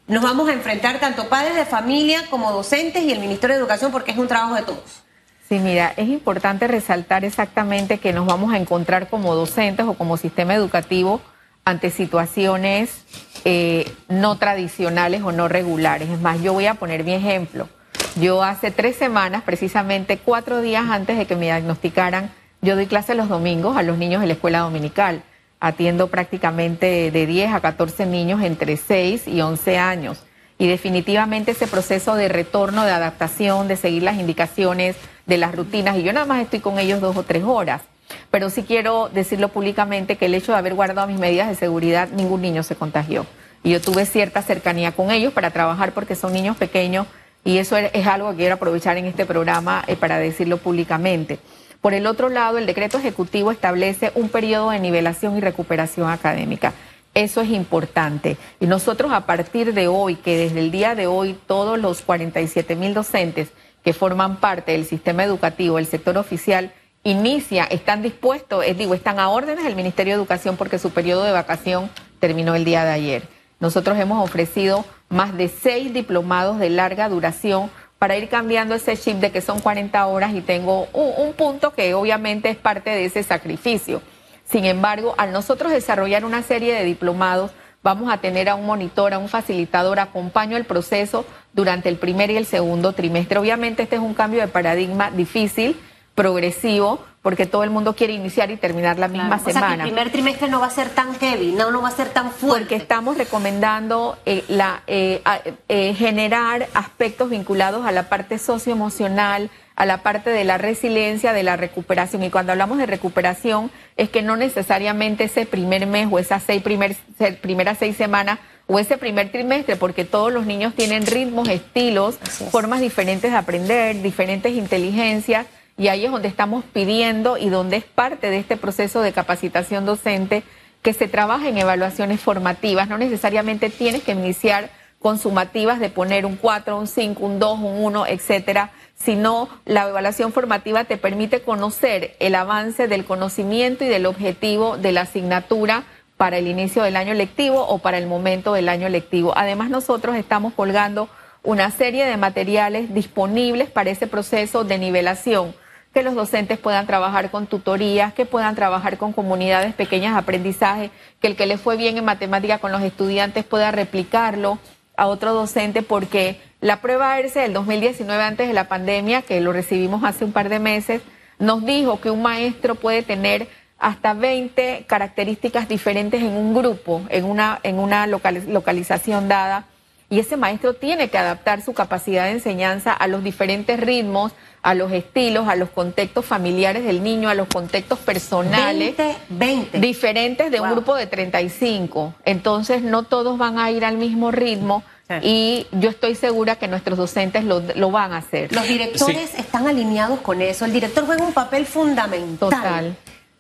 nos 0.09 0.23
vamos 0.23 0.49
a 0.49 0.55
enfrentar 0.55 0.99
tanto 0.99 1.29
padres 1.29 1.55
de 1.55 1.67
familia 1.67 2.25
como 2.31 2.51
docentes 2.51 3.03
y 3.03 3.13
el 3.13 3.21
Ministerio 3.21 3.55
de 3.55 3.61
Educación 3.61 3.93
porque 3.93 4.11
es 4.11 4.19
un 4.19 4.27
trabajo 4.27 4.55
de 4.55 4.63
todos? 4.63 5.03
Sí, 5.49 5.59
mira, 5.59 5.93
es 5.97 6.09
importante 6.09 6.67
resaltar 6.67 7.25
exactamente 7.25 7.99
que 7.99 8.13
nos 8.13 8.27
vamos 8.27 8.53
a 8.53 8.59
encontrar 8.59 9.09
como 9.09 9.35
docentes 9.35 9.87
o 9.87 9.95
como 9.95 10.17
sistema 10.17 10.55
educativo 10.55 11.21
ante 11.65 11.91
situaciones 11.91 13.05
eh, 13.45 13.91
no 14.09 14.37
tradicionales 14.37 15.23
o 15.23 15.33
no 15.33 15.49
regulares. 15.49 16.09
Es 16.09 16.21
más, 16.21 16.43
yo 16.43 16.55
voy 16.55 16.67
a 16.67 16.75
poner 16.75 17.05
mi 17.05 17.13
ejemplo. 17.13 17.69
Yo 18.17 18.43
hace 18.43 18.71
tres 18.71 18.97
semanas, 18.97 19.43
precisamente 19.43 20.19
cuatro 20.19 20.61
días 20.61 20.87
antes 20.89 21.19
de 21.19 21.27
que 21.27 21.37
me 21.37 21.47
diagnosticaran, 21.47 22.33
yo 22.63 22.75
doy 22.75 22.87
clase 22.87 23.15
los 23.15 23.29
domingos 23.29 23.77
a 23.77 23.83
los 23.83 23.99
niños 23.99 24.23
de 24.23 24.27
la 24.27 24.33
escuela 24.33 24.61
dominical. 24.61 25.23
Atiendo 25.61 26.09
prácticamente 26.09 27.11
de 27.11 27.27
10 27.27 27.53
a 27.53 27.61
14 27.61 28.07
niños 28.07 28.43
entre 28.43 28.77
6 28.77 29.27
y 29.27 29.41
11 29.41 29.79
años. 29.79 30.19
Y 30.59 30.67
definitivamente 30.67 31.53
ese 31.53 31.67
proceso 31.67 32.15
de 32.15 32.29
retorno, 32.29 32.85
de 32.85 32.93
adaptación, 32.93 33.69
de 33.69 33.77
seguir 33.77 34.03
las 34.03 34.17
indicaciones, 34.17 34.97
de 35.27 35.39
las 35.39 35.55
rutinas, 35.55 35.97
y 35.97 36.03
yo 36.03 36.13
nada 36.13 36.27
más 36.27 36.43
estoy 36.43 36.61
con 36.61 36.79
ellos 36.79 37.01
dos 37.01 37.17
o 37.17 37.23
tres 37.23 37.45
horas. 37.45 37.83
Pero 38.31 38.51
sí 38.51 38.63
quiero 38.63 39.09
decirlo 39.09 39.49
públicamente 39.49 40.17
que 40.17 40.27
el 40.27 40.35
hecho 40.35 40.53
de 40.53 40.59
haber 40.59 40.75
guardado 40.75 41.07
mis 41.07 41.19
medidas 41.19 41.49
de 41.49 41.55
seguridad, 41.55 42.09
ningún 42.09 42.43
niño 42.43 42.63
se 42.63 42.75
contagió. 42.75 43.27
Y 43.63 43.71
yo 43.71 43.81
tuve 43.81 44.07
cierta 44.07 44.43
cercanía 44.43 44.93
con 44.93 45.11
ellos 45.11 45.33
para 45.33 45.51
trabajar 45.51 45.93
porque 45.93 46.15
son 46.15 46.33
niños 46.33 46.57
pequeños 46.57 47.07
y 47.45 47.59
eso 47.59 47.77
es 47.77 48.07
algo 48.07 48.31
que 48.33 48.39
quiero 48.39 48.57
aprovechar 48.57 48.97
en 48.97 49.07
este 49.07 49.25
programa 49.27 49.85
eh, 49.87 49.97
para 49.97 50.19
decirlo 50.19 50.59
públicamente. 50.59 51.39
Por 51.81 51.95
el 51.95 52.07
otro 52.07 52.29
lado, 52.29 52.59
el 52.59 52.67
decreto 52.67 52.99
ejecutivo 52.99 53.53
establece 53.53 54.11
un 54.15 54.29
periodo 54.29 54.71
de 54.71 54.81
nivelación 54.81 55.37
y 55.37 55.41
recuperación 55.41 56.11
académica. 56.11 56.73
Eso 57.15 57.41
es 57.41 57.51
importante. 57.51 58.37
Y 58.61 58.67
nosotros 58.67 59.13
a 59.13 59.27
partir 59.27 59.75
de 59.75 59.89
hoy, 59.89 60.17
que 60.17 60.37
desde 60.37 60.61
el 60.61 60.71
día 60.71 60.95
de 60.95 61.07
hoy 61.07 61.39
todos 61.47 61.79
los 61.79 62.03
47 62.03 62.75
mil 62.77 62.95
docentes 62.95 63.51
que 63.85 63.93
forman 63.93 64.37
parte 64.37 64.73
del 64.73 64.85
sistema 64.85 65.25
educativo, 65.25 65.79
el 65.79 65.87
sector 65.87 66.19
oficial, 66.19 66.73
inicia, 67.05 67.65
están 67.65 68.03
dispuestos, 68.03 68.65
es, 68.65 68.77
digo, 68.77 68.95
están 68.95 69.21
a 69.21 69.29
órdenes 69.29 69.65
del 69.65 69.77
Ministerio 69.77 70.15
de 70.15 70.19
Educación 70.19 70.57
porque 70.57 70.79
su 70.79 70.91
periodo 70.91 71.25
de 71.25 71.33
vacación 71.33 71.91
terminó 72.19 72.55
el 72.55 72.65
día 72.65 72.85
de 72.85 72.91
ayer. 72.91 73.29
Nosotros 73.61 73.99
hemos 73.99 74.23
ofrecido 74.23 74.85
más 75.09 75.37
de 75.37 75.49
seis 75.49 75.93
diplomados 75.93 76.59
de 76.59 76.71
larga 76.71 77.09
duración 77.09 77.71
para 77.99 78.17
ir 78.17 78.29
cambiando 78.29 78.75
ese 78.75 78.97
chip 78.97 79.17
de 79.17 79.33
que 79.33 79.41
son 79.41 79.61
40 79.61 80.07
horas 80.07 80.33
y 80.35 80.41
tengo 80.41 80.89
un, 80.93 81.27
un 81.27 81.33
punto 81.33 81.73
que 81.73 81.95
obviamente 81.95 82.49
es 82.51 82.57
parte 82.57 82.91
de 82.91 83.05
ese 83.05 83.23
sacrificio. 83.23 84.03
Sin 84.45 84.65
embargo, 84.65 85.15
al 85.19 85.33
nosotros 85.33 85.73
desarrollar 85.73 86.25
una 86.25 86.43
serie 86.43 86.75
de 86.75 86.85
diplomados, 86.85 87.51
vamos 87.83 88.13
a 88.13 88.19
tener 88.19 88.49
a 88.49 88.55
un 88.55 88.67
monitor, 88.67 89.13
a 89.13 89.19
un 89.19 89.29
facilitador, 89.29 90.01
acompaño 90.01 90.57
el 90.57 90.65
proceso 90.65 91.25
durante 91.53 91.89
el 91.89 91.97
primer 91.97 92.31
y 92.31 92.37
el 92.37 92.47
segundo 92.47 92.93
trimestre. 92.93 93.39
Obviamente 93.39 93.83
este 93.83 93.97
es 93.97 94.03
un 94.03 94.15
cambio 94.15 94.41
de 94.41 94.49
paradigma 94.49 95.11
difícil, 95.11 95.77
progresivo, 96.15 97.05
porque 97.29 97.45
todo 97.45 97.63
el 97.63 97.69
mundo 97.69 97.95
quiere 97.95 98.15
iniciar 98.15 98.51
y 98.51 98.57
terminar 98.57 98.99
la 98.99 99.07
misma 99.07 99.37
O 99.37 99.39
sea, 99.39 99.45
que 99.45 99.53
semana. 99.53 99.75
el 99.75 99.91
primer 99.91 100.11
trimestre 100.11 100.49
no 100.49 100.61
va 100.61 100.67
a 100.69 100.71
ser 100.71 100.89
tan 100.89 101.15
heavy, 101.17 101.53
no, 101.53 101.71
no 101.71 101.83
va 101.83 101.89
a 101.89 101.91
ser 101.91 102.09
tan 102.09 102.31
fuerte. 102.33 102.61
Porque 102.61 102.77
estamos 102.77 103.19
recomendando 103.19 104.17
eh, 104.25 104.45
la, 104.49 104.83
eh, 104.87 105.21
eh, 105.69 105.93
generar 105.93 106.69
aspectos 106.73 107.29
vinculados 107.29 107.85
a 107.85 107.93
la 107.93 108.09
parte 108.09 108.39
socioemocional, 108.39 109.51
a 109.77 109.85
la 109.85 109.99
parte 110.03 110.31
de 110.31 110.45
la 110.45 110.57
resiliencia, 110.57 111.35
de 111.35 111.43
la 111.43 111.59
recuperación. 111.59 112.23
Y 112.23 112.31
cuando 112.31 112.53
hablamos 112.53 112.79
de 112.79 112.87
recuperación, 112.87 113.71
es 113.99 114.09
que 114.09 114.23
no 114.23 114.37
necesariamente 114.39 115.25
ese 115.25 115.45
primer 115.45 115.87
mes 115.87 116.09
o 116.11 116.19
esas 116.19 116.43
seis 116.43 116.63
primer, 116.63 116.97
se- 117.19 117.33
primeras 117.33 117.77
seis 117.77 117.95
semanas 117.95 118.39
o 118.67 118.79
ese 118.79 118.97
primer 118.97 119.31
trimestre, 119.31 119.77
porque 119.77 120.07
todos 120.07 120.33
los 120.33 120.47
niños 120.47 120.73
tienen 120.75 121.05
ritmos, 121.05 121.47
estilos, 121.51 122.19
es. 122.23 122.51
formas 122.51 122.81
diferentes 122.81 123.31
de 123.33 123.37
aprender, 123.37 124.01
diferentes 124.01 124.55
inteligencias. 124.55 125.45
Y 125.79 125.87
ahí 125.87 126.05
es 126.05 126.11
donde 126.11 126.27
estamos 126.27 126.65
pidiendo 126.65 127.39
y 127.39 127.51
donde 127.51 127.77
es 127.77 127.85
parte 127.85 128.31
de 128.31 128.39
este 128.39 128.57
proceso 128.57 129.01
de 129.01 129.13
capacitación 129.13 129.87
docente 129.87 130.43
que 130.83 130.93
se 130.93 131.07
trabaje 131.07 131.51
en 131.51 131.59
evaluaciones 131.59 132.21
formativas. 132.21 132.89
No 132.89 132.99
necesariamente 132.99 133.71
tienes 133.71 134.03
que 134.03 134.13
iniciar 134.13 134.71
con 134.99 135.19
sumativas 135.19 135.79
de 135.79 135.89
poner 135.89 136.27
un 136.27 136.35
4, 136.35 136.77
un 136.77 136.89
5, 136.89 137.25
un 137.25 137.39
2, 137.39 137.59
un 137.61 137.85
1, 137.85 138.07
etcétera, 138.09 138.73
sino 138.97 139.49
la 139.65 139.89
evaluación 139.89 140.33
formativa 140.33 140.83
te 140.83 140.97
permite 140.97 141.43
conocer 141.43 142.17
el 142.19 142.35
avance 142.35 142.89
del 142.89 143.05
conocimiento 143.05 143.85
y 143.85 143.89
del 143.89 144.07
objetivo 144.07 144.77
de 144.77 144.91
la 144.91 145.03
asignatura 145.03 145.85
para 146.17 146.39
el 146.39 146.49
inicio 146.49 146.83
del 146.83 146.97
año 146.97 147.15
lectivo 147.15 147.65
o 147.65 147.79
para 147.79 147.99
el 147.99 148.09
momento 148.09 148.53
del 148.53 148.69
año 148.69 148.89
lectivo. 148.89 149.33
Además, 149.37 149.71
nosotros 149.71 150.17
estamos 150.17 150.53
colgando 150.55 151.09
una 151.45 151.71
serie 151.71 152.05
de 152.05 152.17
materiales 152.17 152.93
disponibles 152.93 153.71
para 153.71 153.91
ese 153.91 154.09
proceso 154.09 154.65
de 154.65 154.79
nivelación 154.79 155.55
que 155.93 156.03
los 156.03 156.15
docentes 156.15 156.59
puedan 156.59 156.87
trabajar 156.87 157.31
con 157.31 157.47
tutorías, 157.47 158.13
que 158.13 158.27
puedan 158.27 158.55
trabajar 158.55 158.99
con 158.99 159.13
comunidades 159.13 159.75
pequeñas 159.75 160.13
de 160.15 160.19
aprendizaje, 160.21 160.91
que 161.21 161.27
el 161.29 161.37
que 161.37 161.47
le 161.47 161.59
fue 161.59 161.77
bien 161.77 161.97
en 161.99 162.05
matemática 162.05 162.59
con 162.59 162.73
los 162.73 162.83
estudiantes 162.83 163.45
pueda 163.45 163.71
replicarlo 163.71 164.59
a 164.97 165.07
otro 165.07 165.33
docente, 165.33 165.83
porque 165.83 166.41
la 166.61 166.81
prueba 166.81 167.19
ERCE 167.19 167.41
del 167.41 167.53
2019, 167.53 168.23
antes 168.23 168.49
de 168.49 168.55
la 168.55 168.69
pandemia, 168.69 169.23
que 169.23 169.41
lo 169.41 169.53
recibimos 169.53 170.05
hace 170.05 170.25
un 170.25 170.33
par 170.33 170.49
de 170.49 170.59
meses, 170.59 171.03
nos 171.39 171.65
dijo 171.65 172.01
que 172.01 172.11
un 172.11 172.23
maestro 172.23 172.75
puede 172.75 173.03
tener 173.03 173.49
hasta 173.79 174.13
20 174.13 174.85
características 174.89 175.69
diferentes 175.69 176.21
en 176.21 176.37
un 176.37 176.53
grupo, 176.53 177.03
en 177.11 177.25
una, 177.25 177.61
en 177.63 177.79
una 177.79 178.07
local- 178.09 178.43
localización 178.49 179.29
dada 179.29 179.67
y 180.11 180.19
ese 180.21 180.37
maestro 180.37 180.75
tiene 180.75 181.11
que 181.11 181.19
adaptar 181.19 181.63
su 181.63 181.75
capacidad 181.75 182.25
de 182.25 182.31
enseñanza 182.33 182.93
a 182.93 183.07
los 183.09 183.23
diferentes 183.23 183.79
ritmos, 183.79 184.33
a 184.63 184.75
los 184.75 184.91
estilos, 184.93 185.49
a 185.49 185.55
los 185.55 185.69
contextos 185.71 186.25
familiares 186.25 186.85
del 186.85 187.03
niño, 187.03 187.29
a 187.29 187.35
los 187.35 187.47
contextos 187.49 187.99
personales 187.99 188.97
20, 188.97 189.17
20. 189.29 189.79
diferentes 189.81 190.51
de 190.51 190.61
un 190.61 190.71
grupo 190.71 190.95
de 190.95 191.07
35. 191.07 192.15
Entonces 192.25 192.83
no 192.83 193.03
todos 193.05 193.39
van 193.39 193.59
a 193.59 193.71
ir 193.71 193.85
al 193.85 193.97
mismo 193.99 194.31
ritmo 194.31 194.83
Sí. 195.09 195.15
y 195.23 195.67
yo 195.73 195.89
estoy 195.89 196.15
segura 196.15 196.57
que 196.57 196.69
nuestros 196.69 196.99
docentes 196.99 197.43
lo, 197.43 197.63
lo 197.77 197.91
van 197.91 198.13
a 198.13 198.19
hacer. 198.19 198.53
Los 198.55 198.69
directores 198.69 199.35
están 199.39 199.67
alineados 199.67 200.21
con 200.21 200.43
eso. 200.43 200.67
El 200.67 200.73
director 200.75 201.07
juega 201.07 201.25
un 201.25 201.33
papel 201.33 201.65
fundamental. 201.65 202.51
Total. 202.51 202.97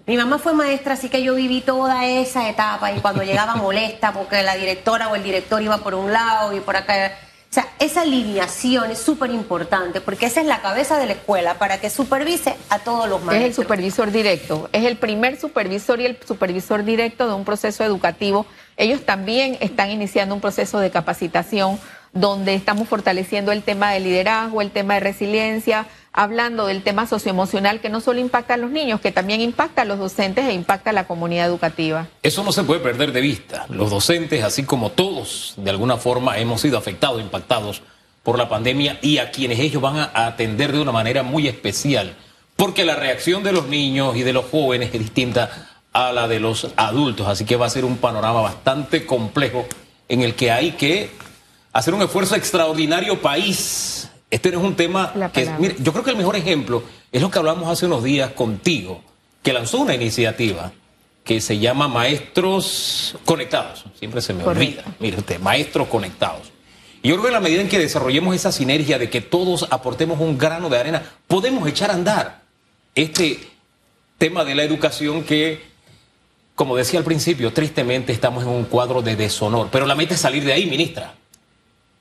Mi 0.09 0.17
mamá 0.17 0.39
fue 0.39 0.55
maestra, 0.55 0.95
así 0.95 1.11
que 1.11 1.23
yo 1.23 1.35
viví 1.35 1.61
toda 1.61 2.07
esa 2.07 2.49
etapa 2.49 2.91
y 2.93 3.01
cuando 3.01 3.23
llegaba 3.23 3.57
molesta 3.57 4.13
porque 4.15 4.43
la 4.43 4.57
directora 4.57 5.09
o 5.09 5.15
el 5.15 5.23
director 5.23 5.61
iba 5.61 5.77
por 5.79 5.95
un 5.95 6.11
lado 6.13 6.55
y 6.55 6.61
por 6.61 6.77
acá. 6.77 7.13
O 7.51 7.55
sea, 7.55 7.67
esa 7.79 8.03
alineación 8.03 8.91
es 8.91 8.99
súper 8.99 9.31
importante 9.31 10.01
porque 10.01 10.25
esa 10.27 10.41
es 10.41 10.47
la 10.47 10.63
cabeza 10.63 10.99
de 10.99 11.05
la 11.07 11.13
escuela 11.13 11.55
para 11.59 11.79
que 11.79 11.91
supervise 11.91 12.57
a 12.71 12.79
todos 12.79 13.07
los 13.07 13.21
Es 13.21 13.27
maestros. 13.27 13.49
el 13.49 13.55
supervisor 13.55 14.11
directo, 14.11 14.71
es 14.73 14.85
el 14.87 14.97
primer 14.97 15.39
supervisor 15.39 16.01
y 16.01 16.07
el 16.07 16.19
supervisor 16.27 16.85
directo 16.85 17.27
de 17.29 17.35
un 17.35 17.45
proceso 17.45 17.85
educativo. 17.85 18.47
Ellos 18.79 19.05
también 19.05 19.59
están 19.61 19.91
iniciando 19.91 20.35
un 20.35 20.41
proceso 20.41 20.79
de 20.79 20.91
capacitación 20.91 21.79
donde 22.13 22.55
estamos 22.55 22.89
fortaleciendo 22.89 23.53
el 23.53 23.63
tema 23.63 23.93
de 23.93 24.01
liderazgo, 24.01 24.63
el 24.63 24.71
tema 24.71 24.95
de 24.95 25.01
resiliencia, 25.01 25.87
hablando 26.13 26.67
del 26.67 26.83
tema 26.83 27.07
socioemocional 27.07 27.81
que 27.81 27.91
no 27.91 28.01
solo 28.01 28.19
impacta 28.19 28.55
a 28.55 28.57
los 28.57 28.71
niños, 28.71 29.01
que 29.01 29.13
también 29.13 29.41
impacta 29.41 29.83
a 29.83 29.85
los 29.85 29.99
docentes 29.99 30.47
e 30.47 30.53
impacta 30.53 30.91
a 30.91 30.93
la 30.93 31.07
comunidad 31.07 31.47
educativa. 31.47 32.09
Eso 32.23 32.43
no 32.43 32.53
se 32.53 32.65
puede 32.65 32.81
perder 32.81 33.13
de 33.13 33.21
vista. 33.21 33.67
Los 33.69 33.91
docentes, 33.91 34.43
así 34.43 34.65
como 34.65 34.91
todos, 34.91 35.55
de 35.57 35.71
alguna 35.71 35.97
forma 35.97 36.39
hemos 36.39 36.61
sido 36.61 36.79
afectados, 36.79 37.21
impactados 37.21 37.83
por 38.23 38.37
la 38.37 38.49
pandemia 38.49 38.99
y 39.01 39.19
a 39.19 39.31
quienes 39.31 39.59
ellos 39.61 39.81
van 39.81 39.97
a 39.97 40.27
atender 40.27 40.73
de 40.73 40.81
una 40.81 40.93
manera 40.93 41.23
muy 41.23 41.47
especial, 41.47 42.15
porque 42.57 42.85
la 42.85 42.97
reacción 42.97 43.43
de 43.43 43.53
los 43.53 43.69
niños 43.69 44.17
y 44.17 44.23
de 44.23 44.33
los 44.33 44.47
jóvenes 44.47 44.91
es 44.93 45.01
distinta 45.01 45.69
a 45.93 46.13
la 46.13 46.29
de 46.29 46.41
los 46.41 46.69
adultos, 46.77 47.29
así 47.29 47.45
que 47.45 47.57
va 47.57 47.67
a 47.67 47.71
ser 47.71 47.85
un 47.85 47.97
panorama 47.97 48.43
bastante 48.43 49.07
complejo 49.07 49.67
en 50.09 50.23
el 50.23 50.35
que 50.35 50.51
hay 50.51 50.73
que 50.73 51.11
hacer 51.73 51.95
un 51.95 52.03
esfuerzo 52.03 52.35
extraordinario 52.35 53.21
país. 53.21 54.11
Este 54.31 54.51
no 54.51 54.59
es 54.59 54.65
un 54.65 54.77
tema 54.77 55.13
que, 55.33 55.51
mire, 55.59 55.77
yo 55.79 55.93
creo 55.93 56.05
que 56.05 56.11
el 56.11 56.17
mejor 56.17 56.37
ejemplo 56.37 56.83
es 57.11 57.23
lo 57.23 57.31
que 57.31 57.39
hablamos 57.39 57.69
hace 57.69 57.87
unos 57.87 58.05
días 58.05 58.33
contigo, 58.33 59.03
que 59.43 59.53
lanzó 59.53 59.79
una 59.79 59.95
iniciativa 59.95 60.73
que 61.25 61.41
se 61.41 61.59
llama 61.59 61.89
Maestros 61.89 63.17
Conectados. 63.25 63.85
Siempre 63.99 64.21
se 64.21 64.33
me 64.35 64.45
Correcto. 64.45 64.81
olvida. 64.81 64.97
Mire 64.99 65.19
usted, 65.19 65.41
Maestros 65.41 65.89
Conectados. 65.89 66.53
Y 67.03 67.09
yo 67.09 67.15
creo 67.15 67.25
que 67.25 67.29
en 67.29 67.35
la 67.35 67.41
medida 67.41 67.61
en 67.61 67.69
que 67.69 67.79
desarrollemos 67.79 68.35
esa 68.35 68.51
sinergia 68.51 68.99
de 68.99 69.09
que 69.09 69.21
todos 69.21 69.67
aportemos 69.71 70.21
un 70.21 70.37
grano 70.37 70.69
de 70.69 70.79
arena, 70.79 71.03
podemos 71.27 71.69
echar 71.69 71.91
a 71.91 71.95
andar 71.95 72.43
este 72.95 73.41
tema 74.19 74.45
de 74.45 74.55
la 74.55 74.65
educación 74.65 75.23
que, 75.23 75.63
como 76.55 76.77
decía 76.77 76.99
al 76.99 77.05
principio, 77.05 77.53
tristemente 77.53 78.13
estamos 78.13 78.43
en 78.43 78.51
un 78.51 78.65
cuadro 78.65 79.01
de 79.01 79.15
deshonor. 79.15 79.69
Pero 79.71 79.87
la 79.87 79.95
meta 79.95 80.15
es 80.15 80.21
salir 80.21 80.45
de 80.45 80.53
ahí, 80.53 80.67
ministra. 80.67 81.15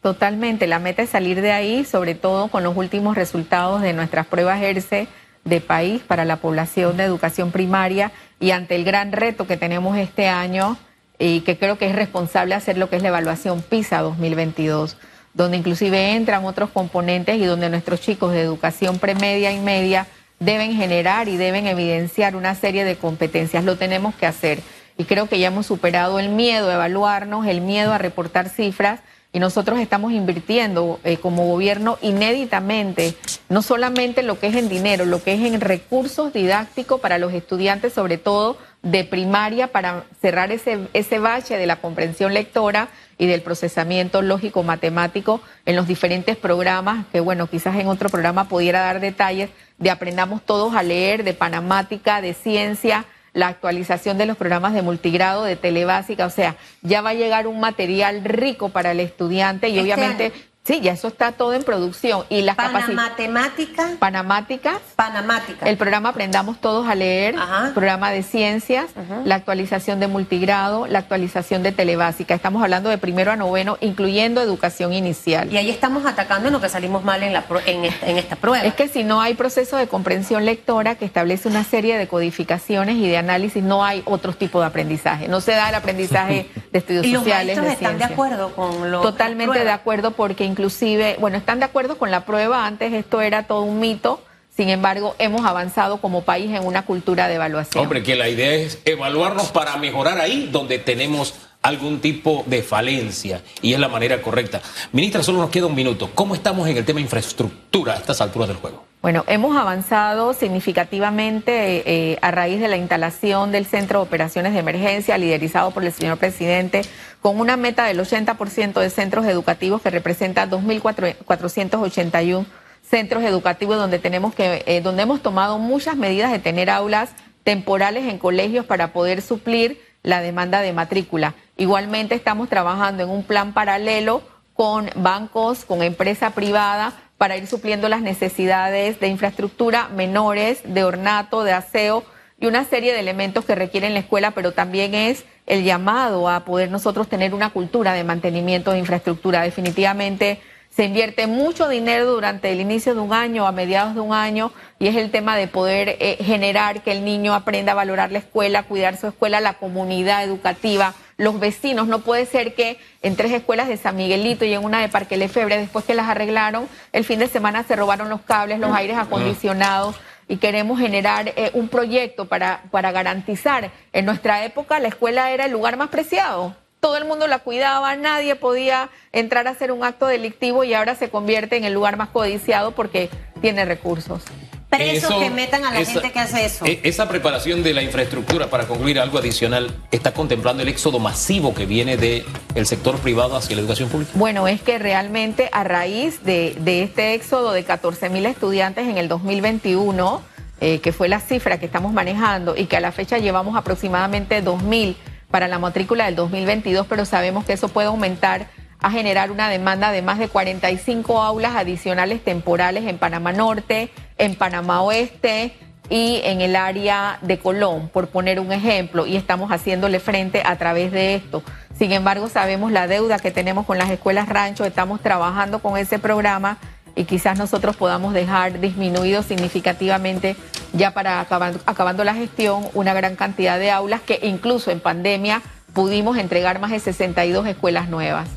Totalmente, 0.02 0.68
la 0.68 0.80
meta 0.80 1.02
es 1.02 1.10
salir 1.10 1.42
de 1.42 1.52
ahí, 1.52 1.84
sobre 1.84 2.16
todo 2.16 2.50
con 2.50 2.64
los 2.64 2.78
últimos 2.78 3.16
resultados 3.16 3.82
de 3.82 3.94
nuestras 3.94 4.28
pruebas 4.28 4.62
ERCE 4.62 5.08
de 5.44 5.62
país 5.62 6.02
para 6.02 6.26
la 6.26 6.38
población 6.38 6.98
de 6.98 7.04
educación 7.04 7.52
primaria 7.52 8.12
y 8.40 8.52
ante 8.52 8.76
el 8.76 8.84
gran 8.84 9.12
reto 9.12 9.48
que 9.48 9.58
tenemos 9.58 9.98
este 9.98 10.28
año 10.28 10.78
y 11.18 11.42
que 11.42 11.58
creo 11.58 11.78
que 11.78 11.88
es 11.88 11.96
responsable 11.96 12.54
hacer 12.54 12.78
lo 12.78 12.90
que 12.90 12.98
es 12.98 13.02
la 13.02 13.08
evaluación 13.08 13.62
PISA 13.62 14.02
2022, 14.02 14.98
donde 15.34 15.58
inclusive 15.58 16.14
entran 16.14 16.46
otros 16.46 16.70
componentes 16.70 17.38
y 17.38 17.46
donde 17.46 17.70
nuestros 17.70 18.02
chicos 18.02 18.34
de 18.34 18.42
educación 18.42 19.00
premedia 19.00 19.52
y 19.52 19.60
media 19.60 20.06
deben 20.40 20.76
generar 20.76 21.28
y 21.28 21.38
deben 21.38 21.66
evidenciar 21.66 22.36
una 22.36 22.54
serie 22.54 22.86
de 22.86 22.98
competencias. 22.98 23.64
Lo 23.64 23.78
tenemos 23.78 24.14
que 24.16 24.28
hacer 24.28 24.60
y 24.98 25.06
creo 25.06 25.28
que 25.28 25.40
ya 25.40 25.48
hemos 25.48 25.66
superado 25.66 26.20
el 26.20 26.30
miedo 26.30 26.70
a 26.70 26.76
evaluarnos, 26.76 27.48
el 27.48 27.62
miedo 27.62 27.94
a 27.94 27.98
reportar 27.98 28.50
cifras 28.50 29.00
y 29.38 29.40
nosotros 29.40 29.78
estamos 29.78 30.14
invirtiendo 30.14 31.00
eh, 31.04 31.18
como 31.18 31.46
gobierno 31.46 32.00
inéditamente, 32.02 33.14
no 33.50 33.62
solamente 33.62 34.24
lo 34.24 34.40
que 34.40 34.48
es 34.48 34.56
en 34.56 34.68
dinero, 34.68 35.06
lo 35.06 35.22
que 35.22 35.36
es 35.36 35.42
en 35.42 35.62
recursos 35.62 36.34
didácticos 36.34 37.00
para 37.00 37.20
los 37.20 37.32
estudiantes, 37.34 37.94
sobre 37.94 38.18
todo 38.18 38.58
de 38.82 39.04
primaria, 39.04 39.68
para 39.68 40.06
cerrar 40.24 40.52
ese, 40.52 40.88
ese 40.94 41.20
bache 41.20 41.56
de 41.56 41.68
la 41.68 41.76
comprensión 41.76 42.34
lectora 42.34 42.88
y 43.20 43.28
del 43.28 43.44
procesamiento 43.44 44.24
lógico 44.24 44.64
matemático 44.64 45.40
en 45.68 45.76
los 45.76 45.88
diferentes 45.88 46.36
programas, 46.36 47.06
que 47.12 47.20
bueno, 47.20 47.46
quizás 47.46 47.76
en 47.76 47.90
otro 47.90 48.10
programa 48.10 48.50
pudiera 48.50 48.80
dar 48.80 49.00
detalles 49.00 49.52
de 49.78 49.92
aprendamos 49.92 50.42
todos 50.42 50.74
a 50.74 50.82
leer, 50.82 51.24
de 51.24 51.36
panamática, 51.36 52.22
de 52.22 52.34
ciencia, 52.34 53.06
la 53.38 53.50
actualización 53.50 54.18
de 54.18 54.26
los 54.26 54.36
programas 54.36 54.74
de 54.74 54.82
multigrado, 54.82 55.44
de 55.44 55.56
telebásica, 55.56 56.26
o 56.26 56.32
sea, 56.32 56.56
ya 56.82 57.02
va 57.02 57.12
a 57.12 57.14
llegar 57.14 57.46
un 57.46 57.60
material 57.60 58.24
rico 58.24 58.70
para 58.70 58.92
el 58.94 59.00
estudiante 59.00 59.70
y 59.70 59.78
Este 59.78 59.84
obviamente, 59.84 60.24
año. 60.26 60.34
Sí, 60.68 60.82
ya 60.82 60.92
eso 60.92 61.08
está 61.08 61.32
todo 61.32 61.54
en 61.54 61.64
producción 61.64 62.26
y 62.30 62.42
las 62.42 62.58
capacidades 62.58 62.96
Panamatemática, 62.98 63.90
panamáticas. 64.00 64.80
Panamática. 64.96 65.66
El 65.66 65.78
programa 65.78 66.10
Aprendamos 66.10 66.60
Todos 66.60 66.88
a 66.88 66.96
Leer, 66.96 67.36
Ajá. 67.38 67.72
programa 67.74 68.12
de 68.12 68.22
ciencias, 68.24 68.88
la 69.24 69.36
actualización 69.36 70.00
de 70.02 70.08
multigrado, 70.08 70.86
la 70.88 71.00
actualización 71.00 71.64
de 71.64 71.72
telebásica. 71.72 72.34
Estamos 72.36 72.62
hablando 72.62 72.90
de 72.90 72.98
primero 72.98 73.32
a 73.32 73.36
noveno, 73.38 73.78
incluyendo 73.80 74.42
educación 74.42 74.94
inicial. 74.94 75.52
Y 75.52 75.58
ahí 75.58 75.70
estamos 75.70 76.06
atacando 76.06 76.48
en 76.48 76.54
lo 76.54 76.60
que 76.62 76.68
salimos 76.70 77.04
mal 77.04 77.24
en, 77.24 77.32
la, 77.34 77.46
en, 77.66 77.86
esta, 77.86 78.08
en 78.08 78.18
esta 78.18 78.36
prueba. 78.36 78.66
Es 78.66 78.74
que 78.74 78.90
si 78.90 79.04
no 79.06 79.22
hay 79.22 79.36
proceso 79.36 79.78
de 79.78 79.88
comprensión 79.88 80.44
lectora 80.46 80.96
que 80.96 81.06
establece 81.06 81.48
una 81.48 81.64
serie 81.64 81.98
de 81.98 82.08
codificaciones 82.08 82.98
y 82.98 83.08
de 83.08 83.18
análisis, 83.18 83.64
no 83.64 83.86
hay 83.86 84.02
otro 84.06 84.34
tipo 84.34 84.60
de 84.60 84.68
aprendizaje. 84.68 85.28
No 85.30 85.40
se 85.40 85.54
da 85.54 85.70
el 85.70 85.76
aprendizaje 85.76 86.50
de 86.72 86.80
estudios 86.80 87.06
y 87.06 87.14
los 87.14 87.24
sociales. 87.24 87.58
maestros 87.58 87.66
de 87.68 87.74
están 87.74 87.98
de 87.98 88.14
acuerdo 88.14 88.54
con 88.54 88.92
lo 88.92 89.02
Totalmente 89.02 89.64
de 89.64 89.72
acuerdo 89.72 90.12
porque 90.12 90.44
inclusive, 90.58 91.18
bueno, 91.20 91.38
están 91.38 91.60
de 91.60 91.66
acuerdo 91.66 92.00
con 92.00 92.10
la 92.10 92.26
prueba, 92.26 92.66
antes 92.66 92.92
esto 92.92 93.22
era 93.22 93.44
todo 93.44 93.62
un 93.62 93.80
mito, 93.80 94.24
sin 94.56 94.70
embargo, 94.70 95.16
hemos 95.20 95.46
avanzado 95.46 96.02
como 96.02 96.24
país 96.24 96.50
en 96.50 96.66
una 96.66 96.84
cultura 96.84 97.28
de 97.28 97.36
evaluación. 97.36 97.84
Hombre, 97.84 98.02
que 98.02 98.16
la 98.16 98.28
idea 98.28 98.54
es 98.54 98.80
evaluarnos 98.86 99.52
para 99.52 99.78
mejorar 99.78 100.20
ahí 100.20 100.50
donde 100.52 100.80
tenemos 100.80 101.36
algún 101.62 102.00
tipo 102.00 102.44
de 102.48 102.64
falencia 102.64 103.44
y 103.62 103.74
es 103.74 103.80
la 103.80 103.88
manera 103.88 104.20
correcta. 104.20 104.60
Ministra, 104.94 105.22
solo 105.22 105.38
nos 105.38 105.52
queda 105.52 105.68
un 105.68 105.76
minuto. 105.76 106.10
¿Cómo 106.16 106.34
estamos 106.34 106.68
en 106.68 106.78
el 106.78 106.86
tema 106.86 107.02
infraestructura 107.02 107.94
a 107.94 107.98
estas 107.98 108.20
alturas 108.20 108.48
del 108.48 108.58
juego? 108.58 108.87
Bueno, 109.02 109.24
hemos 109.28 109.56
avanzado 109.56 110.34
significativamente 110.34 111.84
eh, 111.86 112.18
a 112.22 112.32
raíz 112.32 112.60
de 112.60 112.68
la 112.68 112.78
instalación 112.78 113.52
del 113.52 113.68
Centro 113.68 114.00
de 114.00 114.06
Operaciones 114.06 114.54
de 114.54 114.60
Emergencia, 114.60 115.20
liderizado 115.20 115.70
por 115.70 115.86
el 115.86 115.94
señor 115.94 116.18
presidente, 116.18 116.82
con 117.22 117.40
una 117.40 117.58
meta 117.58 117.86
del 117.86 118.00
80% 118.00 118.80
de 118.80 118.90
centros 118.90 119.26
educativos 119.28 119.84
que 119.84 119.92
representa 119.92 120.50
2.481 120.50 122.46
centros 122.82 123.24
educativos 123.24 123.78
donde 123.78 124.00
tenemos 124.00 124.34
que, 124.34 124.64
eh, 124.66 124.82
donde 124.82 125.04
hemos 125.04 125.22
tomado 125.22 125.60
muchas 125.60 125.96
medidas 125.96 126.32
de 126.32 126.40
tener 126.40 126.70
aulas 126.70 127.12
temporales 127.44 128.08
en 128.08 128.18
colegios 128.18 128.66
para 128.66 128.94
poder 128.94 129.22
suplir 129.22 129.80
la 130.02 130.22
demanda 130.22 130.62
de 130.62 130.74
matrícula. 130.74 131.36
Igualmente 131.56 132.16
estamos 132.16 132.50
trabajando 132.50 133.04
en 133.04 133.10
un 133.10 133.24
plan 133.24 133.54
paralelo 133.54 134.24
con 134.54 134.90
bancos, 134.96 135.66
con 135.66 135.84
empresa 135.84 136.32
privada, 136.32 136.94
para 137.18 137.38
ir 137.38 137.48
supliendo 137.48 137.90
las 137.90 138.02
necesidades 138.02 139.00
de 139.00 139.08
infraestructura 139.08 139.90
menores, 139.90 140.62
de 140.64 140.84
ornato, 140.84 141.44
de 141.44 141.54
aseo 141.54 142.04
y 142.40 142.46
una 142.46 142.66
serie 142.66 142.94
de 142.94 143.00
elementos 143.00 143.46
que 143.46 143.56
requieren 143.56 143.94
la 143.94 144.00
escuela, 144.00 144.32
pero 144.32 144.52
también 144.52 144.94
es 144.94 145.26
el 145.48 145.64
llamado 145.64 146.30
a 146.30 146.46
poder 146.46 146.70
nosotros 146.70 147.08
tener 147.08 147.34
una 147.34 147.50
cultura 147.50 147.94
de 147.94 148.04
mantenimiento 148.04 148.72
de 148.72 148.80
infraestructura. 148.80 149.42
Definitivamente 149.42 150.40
se 150.70 150.86
invierte 150.86 151.26
mucho 151.26 151.68
dinero 151.68 152.06
durante 152.06 152.52
el 152.52 152.62
inicio 152.62 152.94
de 152.94 153.00
un 153.00 153.12
año, 153.12 153.48
a 153.48 153.52
mediados 153.52 153.96
de 153.96 154.02
un 154.02 154.14
año, 154.14 154.52
y 154.78 154.88
es 154.88 154.96
el 154.96 155.10
tema 155.10 155.36
de 155.36 155.48
poder 155.48 155.98
eh, 156.00 156.18
generar 156.22 156.84
que 156.84 156.92
el 156.92 157.04
niño 157.04 157.34
aprenda 157.34 157.72
a 157.72 157.76
valorar 157.76 158.12
la 158.12 158.20
escuela, 158.20 158.62
cuidar 158.62 158.96
su 158.98 159.08
escuela, 159.08 159.42
la 159.42 159.54
comunidad 159.54 160.24
educativa, 160.24 160.94
los 161.18 161.40
vecinos. 161.40 161.88
No 161.88 162.00
puede 162.00 162.26
ser 162.26 162.56
que 162.56 162.80
en 163.02 163.16
tres 163.16 163.32
escuelas 163.32 163.68
de 163.68 163.78
San 163.78 163.96
Miguelito 163.96 164.46
y 164.46 164.54
en 164.54 164.64
una 164.64 164.82
de 164.82 164.90
Parque 164.90 165.18
Lefebre, 165.18 165.58
después 165.58 165.86
que 165.86 165.96
las 165.96 166.08
arreglaron, 166.08 166.68
el 166.94 167.04
fin 167.04 167.20
de 167.20 167.28
semana 167.28 167.64
se 167.64 167.76
robaron 167.76 168.10
los 168.10 168.22
cables, 168.22 168.60
los 168.60 168.74
aires 168.74 168.98
acondicionados 168.98 169.96
y 170.28 170.38
queremos 170.38 170.80
generar 170.80 171.30
eh, 171.30 171.52
un 171.54 171.70
proyecto 171.70 172.26
para, 172.26 172.64
para 172.72 172.92
garantizar. 172.92 173.72
En 173.94 174.06
nuestra 174.06 174.46
época 174.46 174.80
la 174.80 174.90
escuela 174.90 175.32
era 175.32 175.46
el 175.46 175.52
lugar 175.52 175.78
más 175.78 175.90
preciado. 175.90 176.56
Todo 176.80 176.98
el 176.98 177.06
mundo 177.06 177.26
la 177.28 177.40
cuidaba, 177.40 177.96
nadie 177.96 178.36
podía 178.36 178.90
entrar 179.12 179.48
a 179.48 179.52
hacer 179.52 179.72
un 179.72 179.84
acto 179.84 180.06
delictivo 180.06 180.64
y 180.64 180.76
ahora 180.76 180.94
se 180.94 181.10
convierte 181.10 181.58
en 181.58 181.64
el 181.64 181.74
lugar 181.74 181.98
más 181.98 182.10
codiciado 182.10 182.72
porque 182.72 183.10
tiene 183.42 183.66
recursos. 183.66 184.24
Presos 184.70 185.10
Eso- 185.12 185.20
que 185.20 185.30
metan 185.30 185.64
a 185.66 185.72
la 185.72 185.80
esa- 185.80 185.94
gente 185.94 186.12
que 186.12 186.20
hace 186.20 186.46
eso. 186.46 186.66
e- 186.66 186.82
Esa 186.84 187.08
preparación 187.08 187.64
de 187.64 187.74
la 187.74 187.82
infraestructura, 187.84 188.48
para 188.48 188.66
concluir 188.68 189.00
algo 189.00 189.18
adicional, 189.18 189.74
está 189.92 190.14
contemplando 190.14 190.64
el 190.64 190.70
éxodo 190.70 191.00
masivo 191.00 191.54
que 191.54 191.66
viene 191.66 191.96
del 191.98 192.26
sector 192.66 192.98
privado 193.00 193.36
hacia 193.38 193.56
la 193.56 193.62
educación 193.62 193.90
pública. 193.90 194.12
Bueno, 194.16 194.48
es 194.48 194.62
que 194.62 194.78
realmente 194.78 195.50
a 195.54 195.64
raíz 195.64 196.24
de, 196.24 196.56
de 196.60 196.84
este 196.84 197.14
éxodo 197.14 197.54
de 197.54 197.64
14 197.64 198.10
mil 198.10 198.26
estudiantes 198.26 198.88
en 198.88 198.98
el 198.98 199.08
2021, 199.08 200.22
eh, 200.60 200.80
que 200.80 200.92
fue 200.92 201.08
la 201.08 201.20
cifra 201.20 201.60
que 201.60 201.66
estamos 201.66 201.94
manejando 201.94 202.56
y 202.58 202.66
que 202.66 202.78
a 202.78 202.80
la 202.82 202.92
fecha 202.92 203.18
llevamos 203.20 203.56
aproximadamente 203.56 204.42
2 204.42 204.64
mil 204.64 204.98
para 205.32 205.48
la 205.48 205.60
matrícula 205.60 206.06
del 206.06 206.16
2022, 206.16 206.88
pero 206.88 207.06
sabemos 207.06 207.46
que 207.46 207.54
eso 207.54 207.68
puede 207.70 207.88
aumentar 207.88 208.48
a 208.82 208.92
generar 208.92 209.32
una 209.32 209.50
demanda 209.50 209.92
de 209.92 210.02
más 210.02 210.20
de 210.20 210.30
45 210.30 211.22
aulas 211.22 211.56
adicionales 211.56 212.24
temporales 212.24 212.86
en 212.86 212.98
Panamá 212.98 213.34
Norte, 213.34 213.92
en 214.18 214.36
Panamá 214.36 214.82
Oeste 214.82 215.54
y 215.90 216.22
en 216.24 216.42
el 216.42 216.56
área 216.56 217.18
de 217.22 217.40
Colón, 217.40 217.90
por 217.90 218.10
poner 218.10 218.40
un 218.40 218.52
ejemplo, 218.52 219.08
y 219.08 219.16
estamos 219.16 219.52
haciéndole 219.52 220.00
frente 220.00 220.44
a 220.46 220.58
través 220.58 220.92
de 220.92 221.16
esto. 221.16 221.44
Sin 221.78 221.92
embargo, 221.92 222.28
sabemos 222.28 222.72
la 222.72 222.88
deuda 222.88 223.20
que 223.20 223.32
tenemos 223.32 223.66
con 223.66 223.78
las 223.78 223.90
escuelas 223.90 224.28
rancho, 224.28 224.66
estamos 224.66 225.02
trabajando 225.02 225.60
con 225.60 225.78
ese 225.78 226.00
programa 226.00 226.58
y 226.96 227.06
quizás 227.06 227.38
nosotros 227.38 227.76
podamos 227.76 228.14
dejar 228.14 228.60
disminuido 228.60 229.22
significativamente 229.22 230.36
ya 230.74 230.92
para 230.92 231.20
acabando, 231.20 231.60
acabando 231.66 232.04
la 232.04 232.16
gestión 232.16 232.68
una 232.74 232.94
gran 232.94 233.16
cantidad 233.16 233.60
de 233.60 233.72
aulas 233.72 234.02
que 234.02 234.20
incluso 234.24 234.72
en 234.72 234.80
pandemia 234.80 235.42
pudimos 235.78 236.18
entregar 236.18 236.60
más 236.60 236.72
de 236.72 236.80
62 236.80 237.46
escuelas 237.46 237.88
nuevas. 237.88 238.28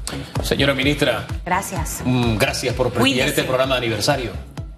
Señora 0.42 0.74
ministra, 0.74 1.26
Gracias. 1.46 2.02
mm, 2.04 2.36
gracias 2.36 2.74
por 2.74 2.90
prestigiar 2.92 3.00
Cuídese. 3.24 3.28
este 3.30 3.44
programa 3.44 3.76
de 3.76 3.78
aniversario. 3.78 4.32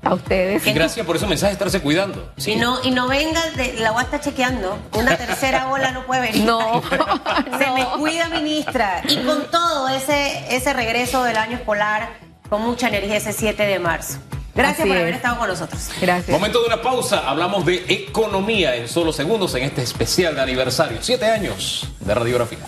A 0.04 0.14
ustedes. 0.14 0.64
Y 0.64 0.72
gracias 0.72 1.04
por 1.04 1.16
esos 1.16 1.28
mensajes, 1.28 1.54
estarse 1.54 1.80
cuidando. 1.80 2.32
Sí. 2.36 2.52
Y 2.52 2.56
no, 2.56 2.78
y 2.84 2.92
no 2.92 3.08
venga, 3.08 3.40
de, 3.56 3.74
la 3.80 3.90
voy 3.90 4.02
a 4.02 4.04
estar 4.04 4.20
chequeando. 4.20 4.78
Una 4.96 5.16
tercera 5.16 5.68
ola 5.72 5.90
no 5.90 6.06
puede 6.06 6.20
venir. 6.20 6.44
No, 6.44 6.80
Se 7.58 7.66
no. 7.66 7.74
me 7.74 7.84
cuida, 7.98 8.28
ministra. 8.28 9.02
Y 9.08 9.16
con 9.24 9.50
todo 9.50 9.88
ese, 9.88 10.54
ese 10.54 10.72
regreso 10.72 11.24
del 11.24 11.38
año 11.38 11.56
escolar, 11.56 12.10
con 12.48 12.62
mucha 12.62 12.86
energía 12.86 13.16
ese 13.16 13.32
7 13.32 13.60
de 13.66 13.78
marzo. 13.80 14.18
Gracias 14.54 14.80
Así 14.80 14.88
por 14.88 14.96
es. 14.96 15.02
haber 15.02 15.14
estado 15.14 15.38
con 15.38 15.48
nosotros. 15.48 15.88
Gracias. 16.00 16.28
Momento 16.28 16.60
de 16.60 16.66
una 16.66 16.82
pausa. 16.82 17.28
Hablamos 17.28 17.64
de 17.64 17.84
economía 17.88 18.76
en 18.76 18.88
solo 18.88 19.12
segundos 19.12 19.54
en 19.54 19.64
este 19.64 19.82
especial 19.82 20.34
de 20.34 20.42
aniversario. 20.42 20.98
Siete 21.00 21.26
años 21.26 21.88
de 22.00 22.14
radiografía. 22.14 22.58